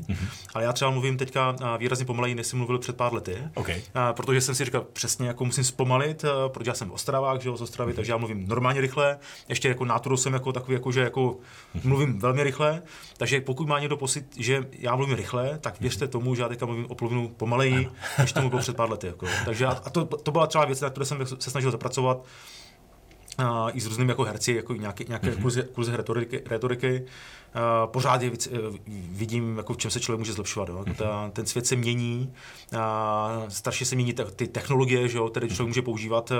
[0.54, 3.68] ale já třeba mluvím teďka a, výrazně pomaleji, než jsem mluvil před pár lety, OK.
[3.94, 7.56] a, protože jsem si říkal přesně, jako musím zpomalit, protože já jsem Ostravák, že jo,
[7.56, 11.00] z Ostravy, takže já mluvím normálně rychle, ještě jako náturou jsem jako takový, jako, že
[11.00, 11.36] jako
[11.84, 12.82] mluvím velmi rychle,
[13.16, 16.66] takže pokud má někdo pocit, že já mluvím rychle, tak věřte tomu, že já teďka
[16.66, 19.06] mluvím o polovinu pomaleji, než tomu bylo před pár lety.
[19.06, 19.26] Jako.
[19.44, 22.24] Takže a to, to byla třeba věc, na které jsem se snažil zapracovat,
[23.38, 25.42] uh, i s různými jako herci, jako nějaké, nějaké mm-hmm.
[25.42, 27.04] kurzy, kurzy retoriky, retoriky.
[27.54, 28.76] Uh, pořád je, uh,
[29.10, 30.68] vidím, jako v čem se člověk může zlepšovat.
[30.68, 30.78] Jo.
[30.78, 32.32] Jako ta, ten svět se mění,
[32.72, 32.78] uh,
[33.48, 36.30] strašně se mění te, ty technologie, že jo, které člověk může používat.
[36.30, 36.36] Uh,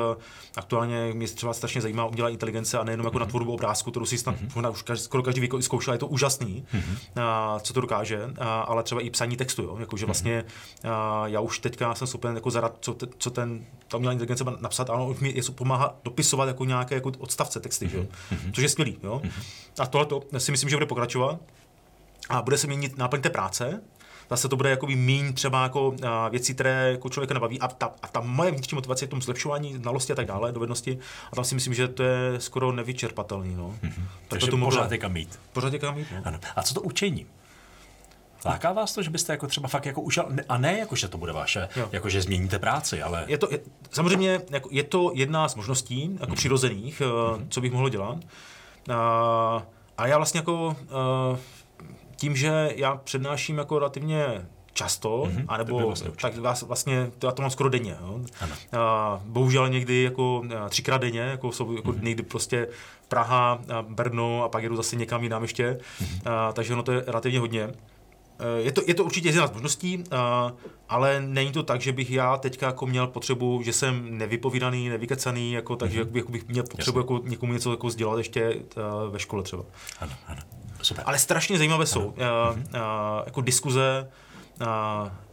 [0.57, 4.19] aktuálně mě třeba strašně zajímá umělá inteligence a nejenom jako na tvorbu obrázku, kterou si
[4.19, 4.71] snad mm-hmm.
[4.71, 7.53] už každý, skoro každý zkoušel, je to úžasný, mm-hmm.
[7.53, 9.77] uh, co to dokáže, uh, ale třeba i psaní textu, jo.
[9.81, 10.45] Jako, že vlastně
[10.85, 10.91] uh,
[11.25, 14.91] já už teďka jsem schopen jako zadat, co, te, co ten ta umělá inteligence napsat,
[14.91, 18.03] ano, už mi pomáhá dopisovat jako nějaké jako odstavce texty, že jo?
[18.03, 18.53] Mm-hmm.
[18.53, 18.99] což je skvělý.
[19.03, 19.21] Jo?
[19.25, 19.43] Mm-hmm.
[19.79, 21.41] A tohle si myslím, že bude pokračovat
[22.29, 23.81] a bude se měnit náplň té práce,
[24.31, 27.93] zase to bude jakoby míň třeba jako a, věcí, které jako člověka nebaví a ta,
[28.03, 30.99] a ta moje vnitřní motivace je v tom zlepšování znalosti a tak dále, dovednosti
[31.33, 33.55] a tam si myslím, že to je skoro nevyčerpatelný.
[33.55, 33.75] No.
[33.83, 33.93] Mm-hmm.
[33.95, 35.41] Tak Takže to pořád je kam mít.
[35.53, 36.07] Pořád je kam mít.
[36.13, 36.23] No.
[36.25, 36.39] Ano.
[36.57, 37.27] A co to učení?
[38.45, 41.19] Láká vás to, že byste jako třeba fakt jako užal, a ne jako, že to
[41.19, 41.89] bude vaše, jo.
[41.93, 43.25] jako že změníte práci, ale...
[43.27, 43.59] Je to, je,
[43.91, 46.37] samozřejmě jako, je to jedna z možností, jako mm.
[46.37, 47.03] přirozených,
[47.37, 47.49] mm.
[47.49, 48.19] co bych mohl dělat.
[48.91, 49.63] A,
[49.99, 50.77] a já vlastně jako
[51.31, 51.39] uh,
[52.17, 57.33] tím, že já přednáším jako relativně často, mm-hmm, anebo vlastně tak vás vlastně, to já
[57.33, 57.97] to mám skoro denně.
[58.01, 58.21] Jo.
[58.79, 62.03] A, bohužel někdy jako třikrát denně, jako jsou jako mm-hmm.
[62.03, 62.69] někdy prostě
[63.09, 66.33] Praha, Brno a pak jedu zase někam jinam ještě, mm-hmm.
[66.33, 67.71] a, takže ono to je relativně hodně.
[68.41, 70.05] Eh, je to, je to určitě jedna z možností, uh,
[70.89, 75.53] ale není to tak, že bych já teďka jako měl potřebu, že jsem nevypovídaný, nevykecaný,
[75.53, 76.17] jako, takže mm-hmm.
[76.17, 79.63] jako bych měl potřebu jako někomu něco jako sdělat ještě uh, ve škole třeba.
[80.01, 80.41] Ano, ano.
[80.83, 81.05] Super.
[81.07, 81.87] Ale strašně zajímavé ano.
[81.87, 82.83] jsou uh, uh,
[83.27, 84.09] jako diskuze,
[84.61, 84.67] uh,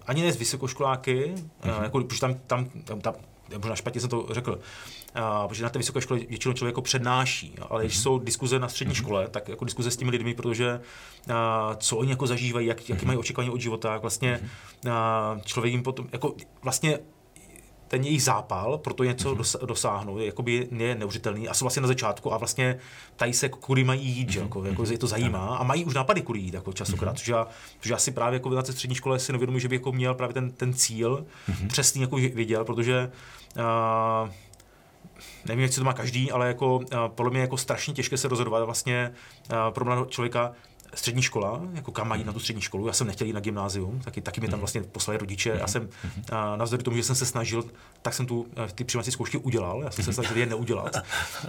[0.07, 1.77] ani ne s vysokoškoláky, mm-hmm.
[1.77, 3.13] uh, jako, protože tam, tam, tam, tam
[3.57, 4.59] možná špatně jsem to řekl,
[5.15, 8.01] uh, protože na té vysoké škole většinou člověk jako přednáší, ale když mm-hmm.
[8.01, 8.97] jsou diskuze na střední mm-hmm.
[8.97, 10.79] škole, tak jako diskuze s těmi lidmi, protože
[11.29, 11.35] uh,
[11.77, 13.07] co oni jako zažívají, jak, jaké mm-hmm.
[13.07, 14.39] mají očekávání od života, jak vlastně
[14.85, 14.91] uh,
[15.41, 16.99] člověk jim potom, jako vlastně
[17.87, 19.65] ten jejich zápal pro to něco mm-hmm.
[19.65, 22.79] dosáhnout, je, jakoby je neuvěřitelný a jsou vlastně na začátku a vlastně
[23.15, 24.41] tady se kudy mají jít, mm-hmm.
[24.41, 27.19] jako, jako je to zajímá a mají už nápady kudy jít jako častokrát, mm-hmm.
[27.19, 27.47] což, já,
[27.79, 30.13] což já si právě jako na té střední škole si nevědomuji, že bych jako měl
[30.13, 31.67] právě ten, ten cíl mm-hmm.
[31.67, 33.11] přesný jako věděl, protože
[33.57, 34.29] uh,
[35.45, 38.63] nevím, si to má každý, ale jako, uh, podle mě jako strašně těžké se rozhodovat
[38.65, 39.11] vlastně
[39.51, 40.51] uh, pro mladého člověka,
[40.93, 42.87] střední škola, jako kam mají na tu střední školu.
[42.87, 44.61] Já jsem nechtěl jít na gymnázium, taky, taky mě tam mhm.
[44.61, 45.49] vlastně poslali rodiče.
[45.49, 45.67] Já mhm.
[45.67, 45.89] jsem,
[46.31, 47.63] a navzdory tomu, že jsem se snažil,
[48.01, 49.81] tak jsem tu, ty přijímací zkoušky udělal.
[49.83, 50.95] Já jsem se snažil je neudělat.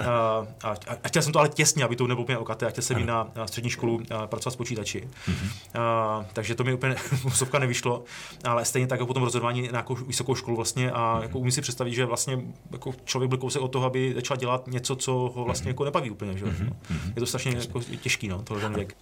[0.07, 0.71] A, a,
[1.05, 2.67] a, chtěl jsem to ale těsně, aby to nebylo úplně okaté.
[2.67, 5.09] A chtěl jsem jít na, na střední školu a pracovat s počítači.
[5.29, 5.49] Mhm.
[5.75, 6.97] A, takže to mi úplně
[7.33, 8.05] sovka nevyšlo.
[8.45, 11.61] Ale stejně tak jako potom rozhodování na nějakou vysokou školu vlastně a jako umím si
[11.61, 12.41] představit, že vlastně
[12.73, 16.11] jako člověk byl kousek od toho, aby začal dělat něco, co ho vlastně jako nebaví
[16.11, 16.39] úplně.
[16.39, 16.45] Že?
[16.45, 16.77] No.
[16.91, 18.97] Je to strašně jako těžký, no, tohle ten věk.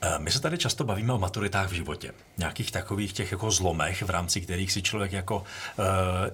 [0.00, 2.12] Eh, my se tady často bavíme o maturitách v životě.
[2.38, 5.84] Nějakých takových těch jako zlomech, v rámci kterých si člověk jako uh,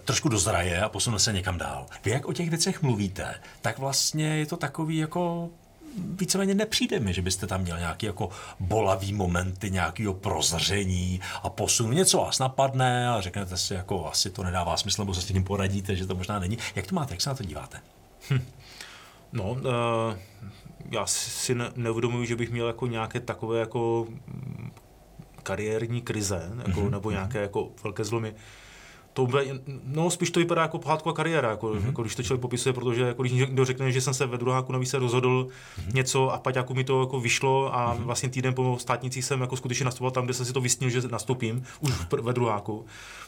[0.05, 1.87] trošku dozraje a posune se někam dál.
[2.05, 5.49] Vy jak o těch věcech mluvíte, tak vlastně je to takový jako
[5.99, 8.29] víceméně nepřijde mi, že byste tam měl nějaký jako
[8.61, 11.95] bolavý momenty, nějakého prozření a posun.
[11.95, 15.45] Něco vás napadne a řeknete si, jako asi to nedává smysl, nebo se s tím
[15.45, 16.59] poradíte, že to možná není.
[16.75, 17.81] Jak to máte, jak se na to díváte?
[18.31, 18.45] Hm.
[19.33, 19.61] No, uh,
[20.91, 24.71] já si ne, neuvědomuji, že bych měl jako nějaké takové jako mm,
[25.43, 26.91] kariérní krize, jako, mm-hmm.
[26.91, 28.35] nebo nějaké jako velké zlomy.
[29.13, 29.29] To,
[29.85, 31.87] no, spíš to vypadá jako pohádková kariéra, jako, mm-hmm.
[31.87, 34.73] jako, když to člověk popisuje, protože jako, když někdo řekne, že jsem se ve druháku
[34.73, 35.95] na se rozhodl mm-hmm.
[35.95, 38.03] něco a pak jako mi to jako vyšlo a mm-hmm.
[38.03, 41.03] vlastně týden po státnicí jsem jako skutečně nastupoval tam, kde jsem si to vysnil, že
[41.11, 41.93] nastoupím, už
[42.23, 42.87] ve druháku.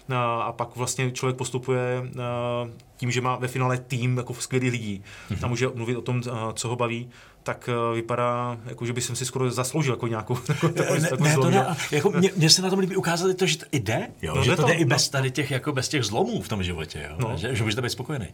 [0.08, 4.72] A, a pak vlastně člověk postupuje a, tím, že má ve finále tým jako skvělých
[4.72, 5.44] lidí mm-hmm.
[5.44, 7.10] a může mluvit o tom, a, co ho baví,
[7.46, 11.34] tak uh, vypadá, jako že bych si skoro zasloužil jako nějakou jako, takovou, ne, ne,
[11.34, 14.34] to ne, jako mě, mě, se na tom líbí ukázat to, že to jde, jo,
[14.34, 16.48] no, že to, to jde no, i bez tady těch, jako bez těch zlomů v
[16.48, 17.36] tom životě, jo, no.
[17.36, 18.26] že, že můžete být spokojený.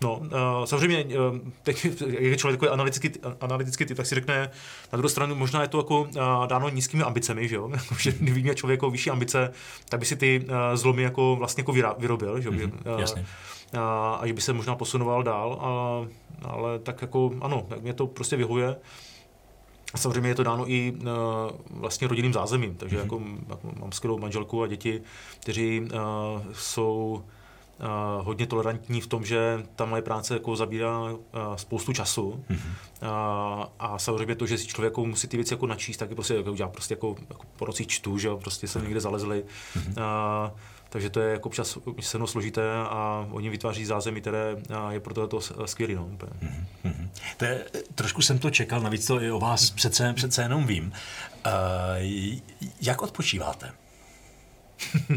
[0.00, 0.28] No, uh,
[0.64, 4.50] samozřejmě, uh, teď, jak je člověk takový analytický, analytický typ, tak si řekne,
[4.92, 7.70] na druhou stranu možná je to jako uh, dáno nízkými ambicemi, že jo?
[7.98, 9.52] že kdyby měl člověk jako vyšší ambice,
[9.88, 12.52] tak by si ty uh, zlomy jako vlastně jako vyrobil, že jo?
[12.52, 13.26] Mm-hmm, uh, jasně
[13.76, 16.06] a, a že by se možná posunoval dál, a,
[16.48, 18.76] ale tak jako ano, tak mě to prostě vyhovuje.
[19.94, 21.06] A samozřejmě je to dáno i uh,
[21.70, 23.02] vlastně rodinným zázemím, takže mm-hmm.
[23.02, 25.02] jako, jako mám skvělou manželku a děti,
[25.40, 25.88] kteří uh,
[26.52, 27.22] jsou
[27.78, 31.18] uh, hodně tolerantní v tom, že ta moje práce jako zabírá uh,
[31.56, 32.56] spoustu času mm-hmm.
[33.02, 36.16] uh, a samozřejmě to, že si člověk jako musí ty věci jako načíst, tak je
[36.16, 39.44] prostě jako, já prostě jako, jako po roci čtu, že prostě jsem někde zalezli.
[39.76, 39.90] Mm-hmm.
[39.90, 40.50] Uh,
[40.96, 44.56] takže to je jako občas se složité a oni vytváří zázemí, které
[44.90, 45.94] je pro to skvělé.
[45.94, 46.08] No,
[46.84, 47.08] mm-hmm.
[47.36, 50.92] To je, trošku jsem to čekal, navíc to i o vás přece, přece jenom vím.
[51.46, 51.52] Uh,
[52.80, 53.72] jak odpočíváte?
[55.10, 55.16] uh,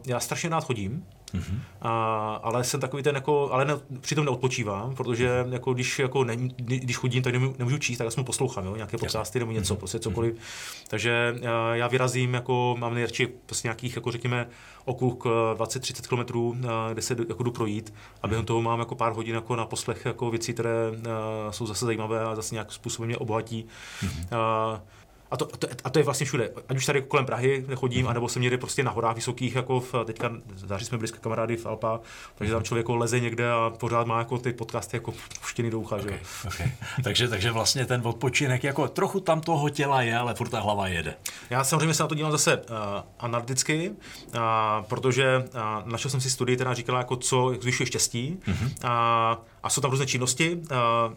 [0.06, 1.06] já strašně rád chodím.
[1.36, 1.58] Mm-hmm.
[1.82, 6.36] a, ale jsem takový ten jako, ale ne, přitom neodpočívám, protože jako když, jako ne,
[6.36, 9.78] když chodím, tak nemůžu, nemůžu číst, tak mu poslouchám, jo, nějaké podcasty nebo něco, mm-hmm.
[9.78, 10.34] prostě cokoliv.
[10.34, 10.86] Mm-hmm.
[10.88, 14.48] Takže já, já vyrazím, jako mám nejradši prostě nějakých, jako řekněme,
[14.84, 16.58] okruh 20-30 km,
[16.92, 20.04] kde se jako jdu projít a během toho mám jako pár hodin jako na poslech
[20.04, 20.70] jako věcí, které
[21.50, 23.66] jsou zase zajímavé a zase nějakým způsobem mě obohatí.
[24.00, 24.36] Mm-hmm.
[24.36, 24.80] A
[25.36, 26.50] to, to, a to je vlastně všude.
[26.68, 28.08] Ať už tady kolem Prahy chodím, mm.
[28.08, 31.66] anebo jsem někde prostě na horách vysokých, jako v, teďka září jsme s kamarády v
[31.66, 32.00] Alpa,
[32.34, 35.80] takže tam člověk jako leze někde a pořád má jako ty podcasty jako puštěný do
[35.80, 35.96] ucha.
[35.96, 36.48] Okay, že?
[36.48, 36.72] Okay.
[37.04, 40.88] takže, takže vlastně ten odpočinek jako trochu tam toho těla je, ale furt ta hlava
[40.88, 41.14] jede.
[41.50, 42.62] Já samozřejmě se na to dívám zase uh,
[43.18, 44.40] analyticky, uh,
[44.88, 48.40] protože uh, našel jsem si studii, která říkala, jako co zvyšuje štěstí.
[48.46, 48.66] Mm-hmm.
[48.84, 50.60] Uh, a jsou tam různé činnosti.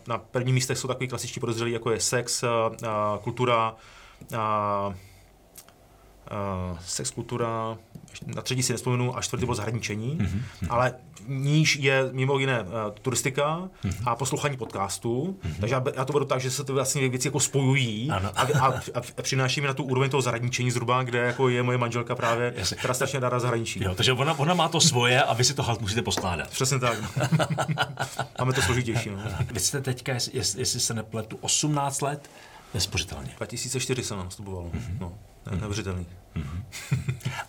[0.07, 2.43] Na prvním místech jsou takový klasičtí podezřelí, jako je sex,
[3.21, 3.75] kultura,
[6.81, 7.77] sex, kultura,
[8.25, 10.67] na třetí si nespomenu, a čtvrtý bylo zahradničení, mm-hmm.
[10.69, 10.93] ale
[11.27, 12.67] níž je mimo jiné uh,
[13.01, 14.03] turistika mm-hmm.
[14.05, 15.59] a poslouchání podcastů, mm-hmm.
[15.59, 18.67] takže já, já to beru tak, že se ty vlastně věci jako spojují a, a,
[18.67, 18.81] a,
[19.17, 22.53] a přináší mi na tu úroveň toho zahradničení zhruba, kde jako je moje manželka právě,
[22.57, 22.77] Jasně.
[22.77, 23.83] která strašně ráda zahraničí.
[23.83, 26.49] Jo, takže ona, ona má to svoje a vy si to halt musíte poskládat.
[26.49, 26.97] Přesně tak.
[28.39, 29.09] Máme to složitější.
[29.09, 29.17] No.
[29.51, 32.29] Vy jste teďka, jestli, jestli se nepletu, 18 let
[32.73, 33.33] nespořitelně.
[33.37, 34.63] 2004 jsem nastupoval.
[34.63, 34.97] Mm-hmm.
[34.99, 35.13] No,
[35.59, 36.05] neuvěřitelný.
[36.35, 36.63] Mm-hmm.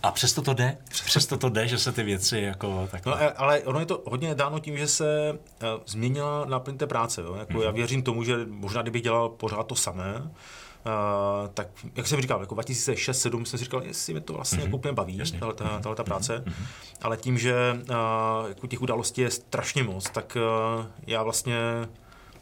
[0.03, 0.79] A přesto to jde?
[0.89, 3.07] Přesto to jde, že se ty věci jako tak.
[3.07, 7.21] No, ale ono je to hodně dáno tím, že se uh, změnila náplň té práce.
[7.21, 7.35] Jo?
[7.35, 7.63] Jako mm-hmm.
[7.65, 10.31] Já věřím tomu, že možná kdybych dělal pořád to samé,
[10.87, 14.65] Uh, tak jak jsem říkal, jako 2006-2007 jsem si říkal, jestli mi to vlastně mm-hmm.
[14.65, 16.67] jako úplně baví, tahle, ta, tahle ta práce, mm-hmm.
[17.03, 20.37] ale tím, že uh, jako těch událostí je strašně moc, tak
[20.77, 21.57] uh, já vlastně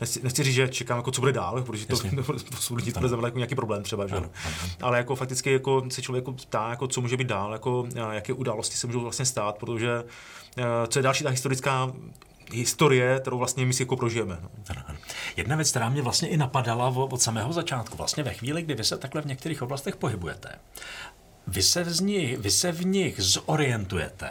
[0.00, 1.96] nechci, nechci říct, že čekám, jako, co bude dál, protože to,
[2.68, 4.16] to lidi to bude jako nějaký problém třeba, že?
[4.16, 4.54] Ano, ano.
[4.80, 8.32] ale jako fakticky jako se člověk jako ptá, jako, co může být dál, jako, jaké
[8.32, 10.04] události se můžou vlastně stát, protože
[10.88, 11.92] co je další ta historická
[12.52, 14.38] historie, kterou vlastně my si jako prožijeme.
[14.42, 14.50] No.
[15.36, 18.84] Jedna věc, která mě vlastně i napadala od samého začátku, vlastně ve chvíli, kdy vy
[18.84, 20.48] se takhle v některých oblastech pohybujete,
[21.48, 24.30] vy se, v nich, vy se v nich zorientujete,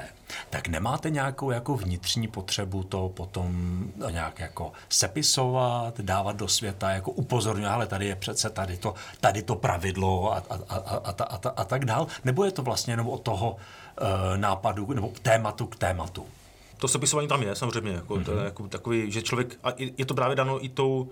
[0.50, 7.12] tak nemáte nějakou jako vnitřní potřebu to potom nějak jako sepisovat, dávat do světa, jako
[7.12, 11.24] upozorňovat, ale tady je přece tady to, tady to pravidlo a, a, a, a, a,
[11.24, 13.58] a, a tak dál, nebo je to vlastně jenom od toho uh,
[14.38, 16.26] nápadu nebo tématu k tématu?
[16.78, 18.24] To sepisování tam je samozřejmě, jako, mm-hmm.
[18.24, 18.46] to je mhm.
[18.46, 21.10] jako takový, že člověk, a je to právě dano i tou,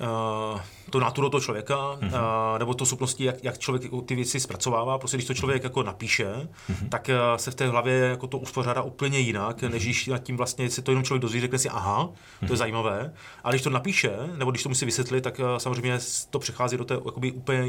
[0.00, 0.60] uh,
[0.90, 2.52] to naturo toho člověka, mm-hmm.
[2.52, 4.98] uh, nebo to schopnosti, jak, jak člověk ty věci zpracovává.
[4.98, 6.88] Prostě když to člověk jako napíše, mm-hmm.
[6.88, 9.70] tak uh, se v té hlavě jako to uspořádá úplně jinak, mm-hmm.
[9.70, 12.42] než když nad tím vlastně si to jenom člověk dozví, řekne si, aha, to mm-hmm.
[12.42, 12.56] je mhm.
[12.56, 13.14] zajímavé.
[13.44, 15.98] A když to napíše, nebo když to musí vysvětlit, tak samozřejmě
[16.30, 17.62] to přechází do té jakoby, úplně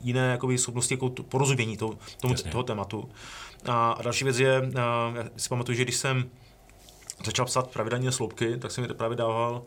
[0.00, 3.08] jiné jakoby, schopnosti jako to, porozumění toho, tomu, toho tématu.
[3.66, 6.30] A, a další věc je, já si pamatuju, že když jsem
[7.24, 9.62] začal psát pravidelně sloupky, tak jsem mi právě dával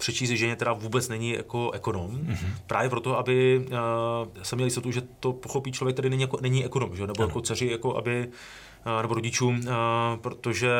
[0.00, 2.52] přečíst ženě, která vůbec není jako ekonom, mm-hmm.
[2.66, 6.64] právě proto, aby uh, jsem měl jistotu, že to pochopí člověk, který není, jako, není
[6.64, 7.06] ekonom, že?
[7.06, 7.28] nebo ano.
[7.28, 8.28] jako dceři, jako aby,
[8.86, 9.72] uh, nebo rodičům, uh,
[10.16, 10.70] protože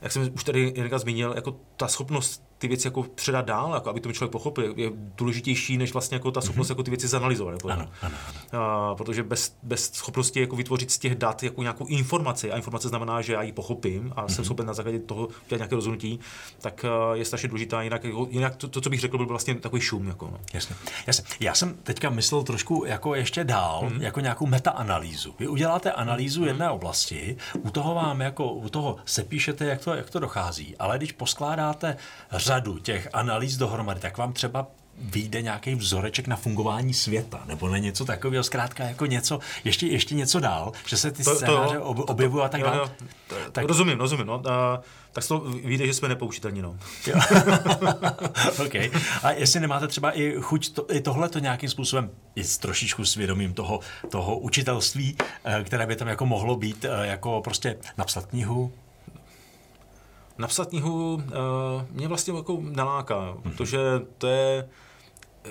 [0.00, 3.90] jak jsem už tady Jirka zmínil, jako ta schopnost ty věci jako předat dál, jako
[3.90, 6.44] aby to člověk pochopil, je důležitější, než vlastně jako ta mhm.
[6.44, 6.70] schopnost mm-hmm.
[6.70, 7.54] jako ty věci zanalizovat.
[7.54, 8.14] Jako, ano, ano,
[8.52, 8.60] ano.
[8.62, 12.88] A, protože bez, bez schopnosti jako vytvořit z těch dat jako nějakou informaci, a informace
[12.88, 14.26] znamená, že já ji pochopím a mm-hmm.
[14.26, 14.44] jsem mhm.
[14.44, 16.20] schopen na základě toho dělat nějaké rozhodnutí,
[16.60, 17.82] tak je strašně důležitá.
[17.82, 20.08] Jinak, jako, jinak to, to, co bych řekl, byl vlastně takový šum.
[20.08, 20.38] Jako, no.
[20.54, 20.76] Jasně.
[21.06, 21.24] Jasně.
[21.40, 24.02] Já jsem teďka myslel trošku jako ještě dál, mm-hmm.
[24.02, 25.34] jako nějakou metaanalýzu.
[25.38, 26.46] Vy uděláte analýzu mm-hmm.
[26.46, 30.76] jedné oblasti, u toho vám jako, u toho se píšete, jak to, jak to dochází,
[30.78, 31.96] ale když poskládáte
[32.32, 34.66] řadu těch analýz dohromady, tak vám třeba
[34.98, 40.14] vyjde nějaký vzoreček na fungování světa, nebo na něco takového, zkrátka jako něco, ještě, ještě
[40.14, 42.90] něco dál, že se ty to, scénáře to, objevují a tak dále.
[43.52, 43.64] Tak...
[43.64, 44.26] Rozumím, rozumím.
[44.26, 44.42] No.
[44.50, 44.80] A,
[45.12, 46.62] tak to vyjde, že jsme nepoučitelní.
[46.62, 46.76] No.
[48.66, 48.90] okay.
[49.22, 53.04] A jestli nemáte třeba i chuť to, i tohle to nějakým způsobem i s trošičku
[53.04, 58.26] svědomím toho, toho učitelství, eh, které by tam jako mohlo být, eh, jako prostě napsat
[58.26, 58.72] knihu,
[60.38, 61.22] Napsat knihu uh,
[61.90, 63.42] mě vlastně jako naláká, mm-hmm.
[63.42, 63.78] protože
[64.18, 64.68] to je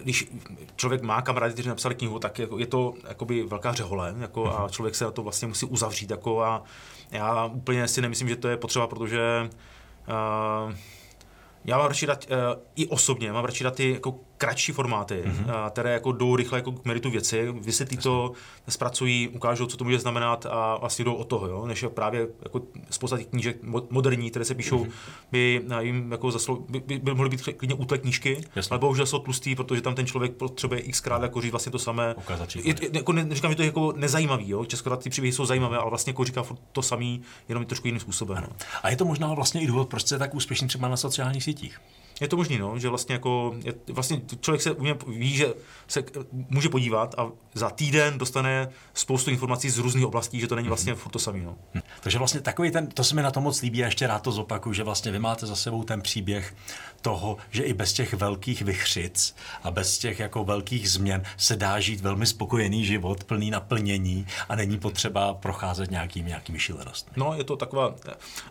[0.03, 0.31] když
[0.75, 4.55] člověk má kamarády, kteří napsali knihu, tak jako je to jakoby velká řehole jako, mm-hmm.
[4.55, 4.69] a mhm.
[4.69, 6.11] člověk se na to vlastně musí uzavřít.
[6.11, 6.63] Jako, a
[7.11, 9.49] já úplně si nemyslím, že to je potřeba, protože
[10.07, 10.73] uh,
[11.65, 12.37] já mám radši dát, uh,
[12.75, 15.69] i osobně, mám radši dát ty jako kratší formáty, mm-hmm.
[15.69, 18.32] které jako jdou rychle jako k meritu věci, vysvětlí to,
[18.69, 21.65] zpracují, ukážou, co to může znamenat a vlastně jdou od toho, jo?
[21.65, 23.58] než právě jako spousta těch knížek
[23.89, 24.91] moderní, které se píšou, mm-hmm.
[25.32, 28.69] by jim jako zaslou, by, by, by mohly být klidně útle knížky, Jasně.
[28.69, 32.15] ale bohužel jsou tlustý, protože tam ten člověk potřebuje xkrát jako říct vlastně to samé.
[32.63, 34.65] Je, jako ne, říkám, že to je jako nezajímavý, jo?
[34.65, 38.43] Česko ty příběhy jsou zajímavé, ale vlastně jako říká to samý, jenom trošku jiným způsobem.
[38.49, 38.56] No.
[38.84, 41.80] A je to možná vlastně i důvod, proč jste tak úspěšný třeba na sociálních sítích.
[42.21, 44.75] Je to možné, no, že vlastně jako, je, vlastně člověk se
[45.07, 45.53] ví, že
[45.88, 46.03] se
[46.49, 50.95] může podívat a za týden dostane spoustu informací z různých oblastí, že to není vlastně
[50.95, 51.39] furt to samé.
[51.39, 51.55] No.
[51.75, 51.81] Hm.
[52.01, 54.31] Takže vlastně takový ten, to se mi na to moc líbí a ještě rád to
[54.31, 56.55] zopakuju, že vlastně vy máte za sebou ten příběh
[57.01, 61.79] toho, že i bez těch velkých vychřic a bez těch jako velkých změn se dá
[61.79, 67.13] žít velmi spokojený život, plný naplnění a není potřeba procházet nějakými, nějakými šílenostmi.
[67.15, 67.95] No, je to taková,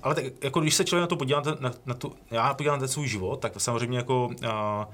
[0.02, 2.80] ale tak, jako když se člověk na to podívá, na, na tu, já podívám na
[2.80, 4.84] ten svůj život, tak samozřejmě jako uh,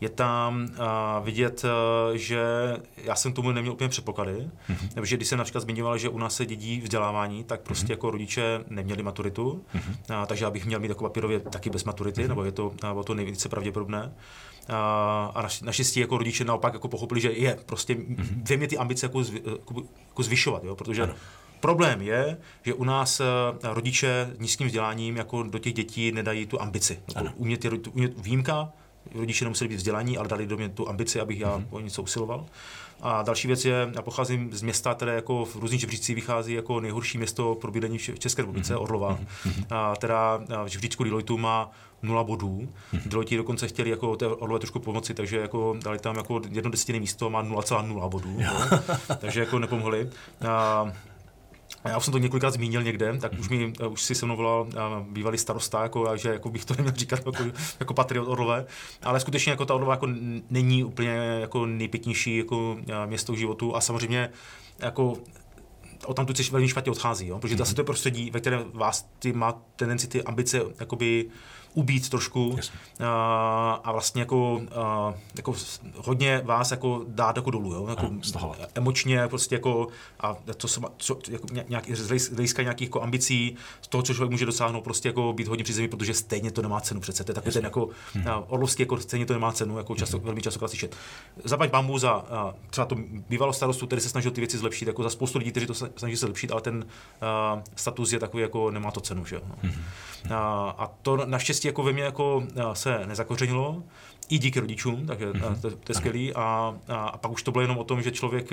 [0.00, 2.42] je tam uh, vidět, uh, že
[2.96, 4.88] já jsem tomu neměl úplně předpoklady, mm-hmm.
[4.94, 7.90] nebo že když jsem například zmiňoval, že u nás se dědí vzdělávání, tak prostě mm-hmm.
[7.90, 10.20] jako rodiče neměli maturitu, mm-hmm.
[10.20, 12.28] uh, takže abych měl mít jako papírově taky bez maturity, mm-hmm.
[12.28, 14.12] nebo je to, uh, to nejvíce pravděpodobné.
[14.68, 14.74] Uh,
[15.34, 18.48] a naštěstí jako rodiče naopak jako pochopili, že je prostě mm-hmm.
[18.48, 21.14] vím je ty ambice jako, zvi, jako, jako zvyšovat, jo, protože ano.
[21.60, 23.20] Problém je, že u nás
[23.62, 26.98] rodiče nízkým vzděláním jako do těch dětí nedají tu ambici.
[27.16, 28.72] Jako umět, umět výjimka,
[29.14, 31.66] rodiče nemuseli být vzdělaní, ale dali do mě tu ambici, abych já mm-hmm.
[31.70, 32.46] o něco usiloval.
[33.02, 36.80] A další věc je, já pocházím z města, které jako v různých žebřících vychází jako
[36.80, 38.82] nejhorší město pro bydlení v České republice, mm-hmm.
[38.82, 39.64] Orlova, mm-hmm.
[39.70, 41.70] a, která v žebříčku Deloitu má
[42.02, 42.68] nula bodů.
[42.94, 43.08] Mm-hmm.
[43.08, 47.00] Deloitte dokonce chtěli jako té Orlové trošku pomoci, takže jako dali tam jako jedno desetiny
[47.00, 48.38] místo, má 0,0 bodů.
[49.20, 50.10] takže jako nepomohli.
[50.48, 50.92] A,
[51.84, 54.36] já už jsem to několikrát zmínil někde, tak už, mi, eh, už si se mnou
[54.36, 54.76] volal eh,
[55.10, 57.32] bývalý starosta, jako, že jako bych to neměl říkat jako,
[57.80, 58.66] jako patriot Orlové,
[59.02, 60.08] ale skutečně jako ta Orlova jako
[60.50, 61.10] není úplně
[61.40, 63.76] jako nejpěknější jako eh, město k životu.
[63.76, 64.30] A samozřejmě
[64.78, 65.16] jako
[66.06, 67.38] o tam tu velmi špatně odchází, jo?
[67.38, 71.26] protože zase to je prostředí, ve kterém vás ty má tendenci ty ambice jakoby
[71.74, 72.70] ubít trošku yes.
[73.00, 75.54] a, a vlastně jako, a, jako
[75.96, 77.86] hodně vás jako dát jako dolů, jo?
[77.88, 79.88] Jako ano, emočně prostě jako
[80.20, 84.30] a to se, co, jako nějak, z hlediska nějakých jako ambicí, z toho, co člověk
[84.30, 87.24] může dosáhnout, prostě jako být hodně při zemi, protože stejně to nemá cenu přece.
[87.24, 88.24] To je takový ten jako hmm.
[88.48, 90.26] orlovský, jako stejně to nemá cenu, jako často, hmm.
[90.26, 90.96] velmi často slyšet.
[91.44, 92.96] Zaplať pambu za a, třeba to
[93.28, 96.16] bývalo starostu, který se snažil ty věci zlepšit, jako za spoustu lidí, kteří to snaží
[96.16, 96.86] se zlepšit, ale ten
[97.20, 99.42] a, status je takový, jako nemá to cenu, že jo.
[99.48, 99.56] No.
[99.62, 99.82] Hmm.
[100.30, 102.42] A, a to naštěstí jako ve mně jako
[102.72, 103.82] se nezakořenilo,
[104.28, 105.60] i díky rodičům, takže mm-hmm.
[105.60, 106.34] to, to je skvělý.
[106.34, 108.50] A, a, a pak už to bylo jenom o tom, že člověk,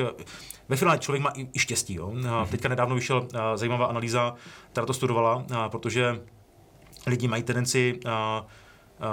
[0.70, 1.94] ve finále člověk má i, i štěstí.
[1.94, 2.08] Jo?
[2.08, 2.48] A mm-hmm.
[2.48, 4.34] Teďka nedávno vyšel zajímavá analýza,
[4.72, 6.22] která to studovala, a, protože
[7.08, 8.46] lidi mají tendenci a,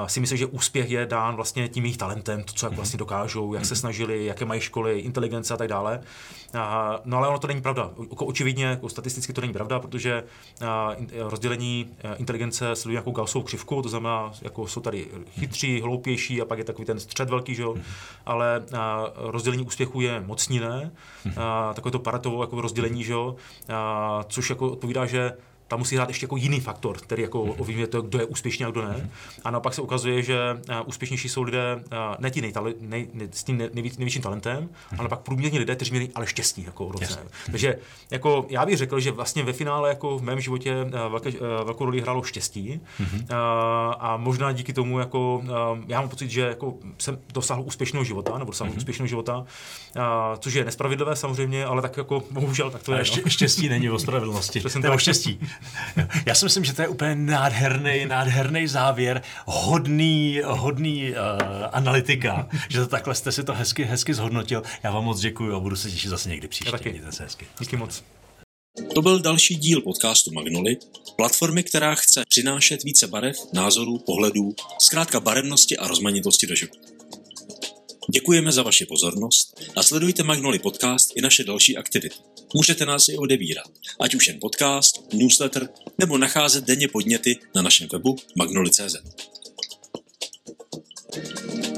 [0.07, 2.77] si myslím, že úspěch je dán vlastně tím jejich talentem, to, co jak mhm.
[2.77, 3.81] vlastně dokážou, jak se mhm.
[3.81, 6.01] snažili, jaké mají školy, inteligence a tak dále.
[7.05, 7.91] No ale ono to není pravda.
[8.11, 10.25] Jako očividně, jako statisticky to není pravda, protože
[11.19, 16.59] rozdělení inteligence sleduje nějakou Gaussovou křivku, to znamená, jako jsou tady chytří, hloupější a pak
[16.59, 17.75] je takový ten střed velký, že jo?
[17.75, 17.85] Mhm.
[18.27, 18.63] ale
[19.17, 20.91] rozdělení úspěchu je mocniné,
[21.75, 23.37] takové to paretovo jako rozdělení, že jo?
[24.29, 25.33] což jako odpovídá, že
[25.69, 27.55] tam musí hrát ještě jako jiný faktor, který jako mhm.
[27.59, 29.11] ovlivňuje to, kdo je úspěšný a kdo ne.
[29.45, 30.39] A naopak se ukazuje, že
[30.69, 34.59] uh, úspěšnější jsou lidé, uh, ne ti nejtale, nej, nej, s tím nejvíc, největším talentem,
[34.59, 35.01] mhm.
[35.01, 36.65] ale pak průměrní lidé, kteří měli ale štěstí.
[36.65, 37.19] Jako yes.
[37.51, 37.79] Takže
[38.11, 41.31] jako, já bych řekl, že vlastně ve finále jako v mém životě uh, velké,
[41.65, 43.17] velkou roli hrálo štěstí uh,
[43.99, 45.43] a možná díky tomu jako,
[45.87, 48.77] já mám pocit, že jako jsem dosáhl úspěšného života, nebo dosáhl mm-hmm.
[48.77, 50.03] úspěšného života, uh,
[50.39, 53.01] což je nespravedlivé samozřejmě, ale tak jako bohužel tak to je.
[53.01, 53.31] A no.
[53.31, 55.41] štěstí není o spravedlnosti, to je o štěstí.
[56.27, 61.17] Já si myslím, že to je úplně nádherný, nádherný závěr, hodný, hodný uh,
[61.73, 64.63] analytika, že to takhle jste si to hezky, hezky zhodnotil.
[64.83, 66.71] Já vám moc děkuji a budu se těšit zase někdy příště.
[66.71, 67.03] taky.
[67.11, 67.47] se hezky.
[67.61, 68.03] Díky moc.
[68.95, 70.77] To byl další díl podcastu Magnoli,
[71.17, 76.94] platformy, která chce přinášet více barev, názorů, pohledů, zkrátka barevnosti a rozmanitosti do života.
[78.13, 82.17] Děkujeme za vaši pozornost a sledujte Magnoli Podcast i naše další aktivity.
[82.55, 87.89] Můžete nás i odebírat, ať už jen podcast, newsletter nebo nacházet denně podněty na našem
[87.93, 88.97] webu magnoli.cz.
[91.15, 91.74] thank you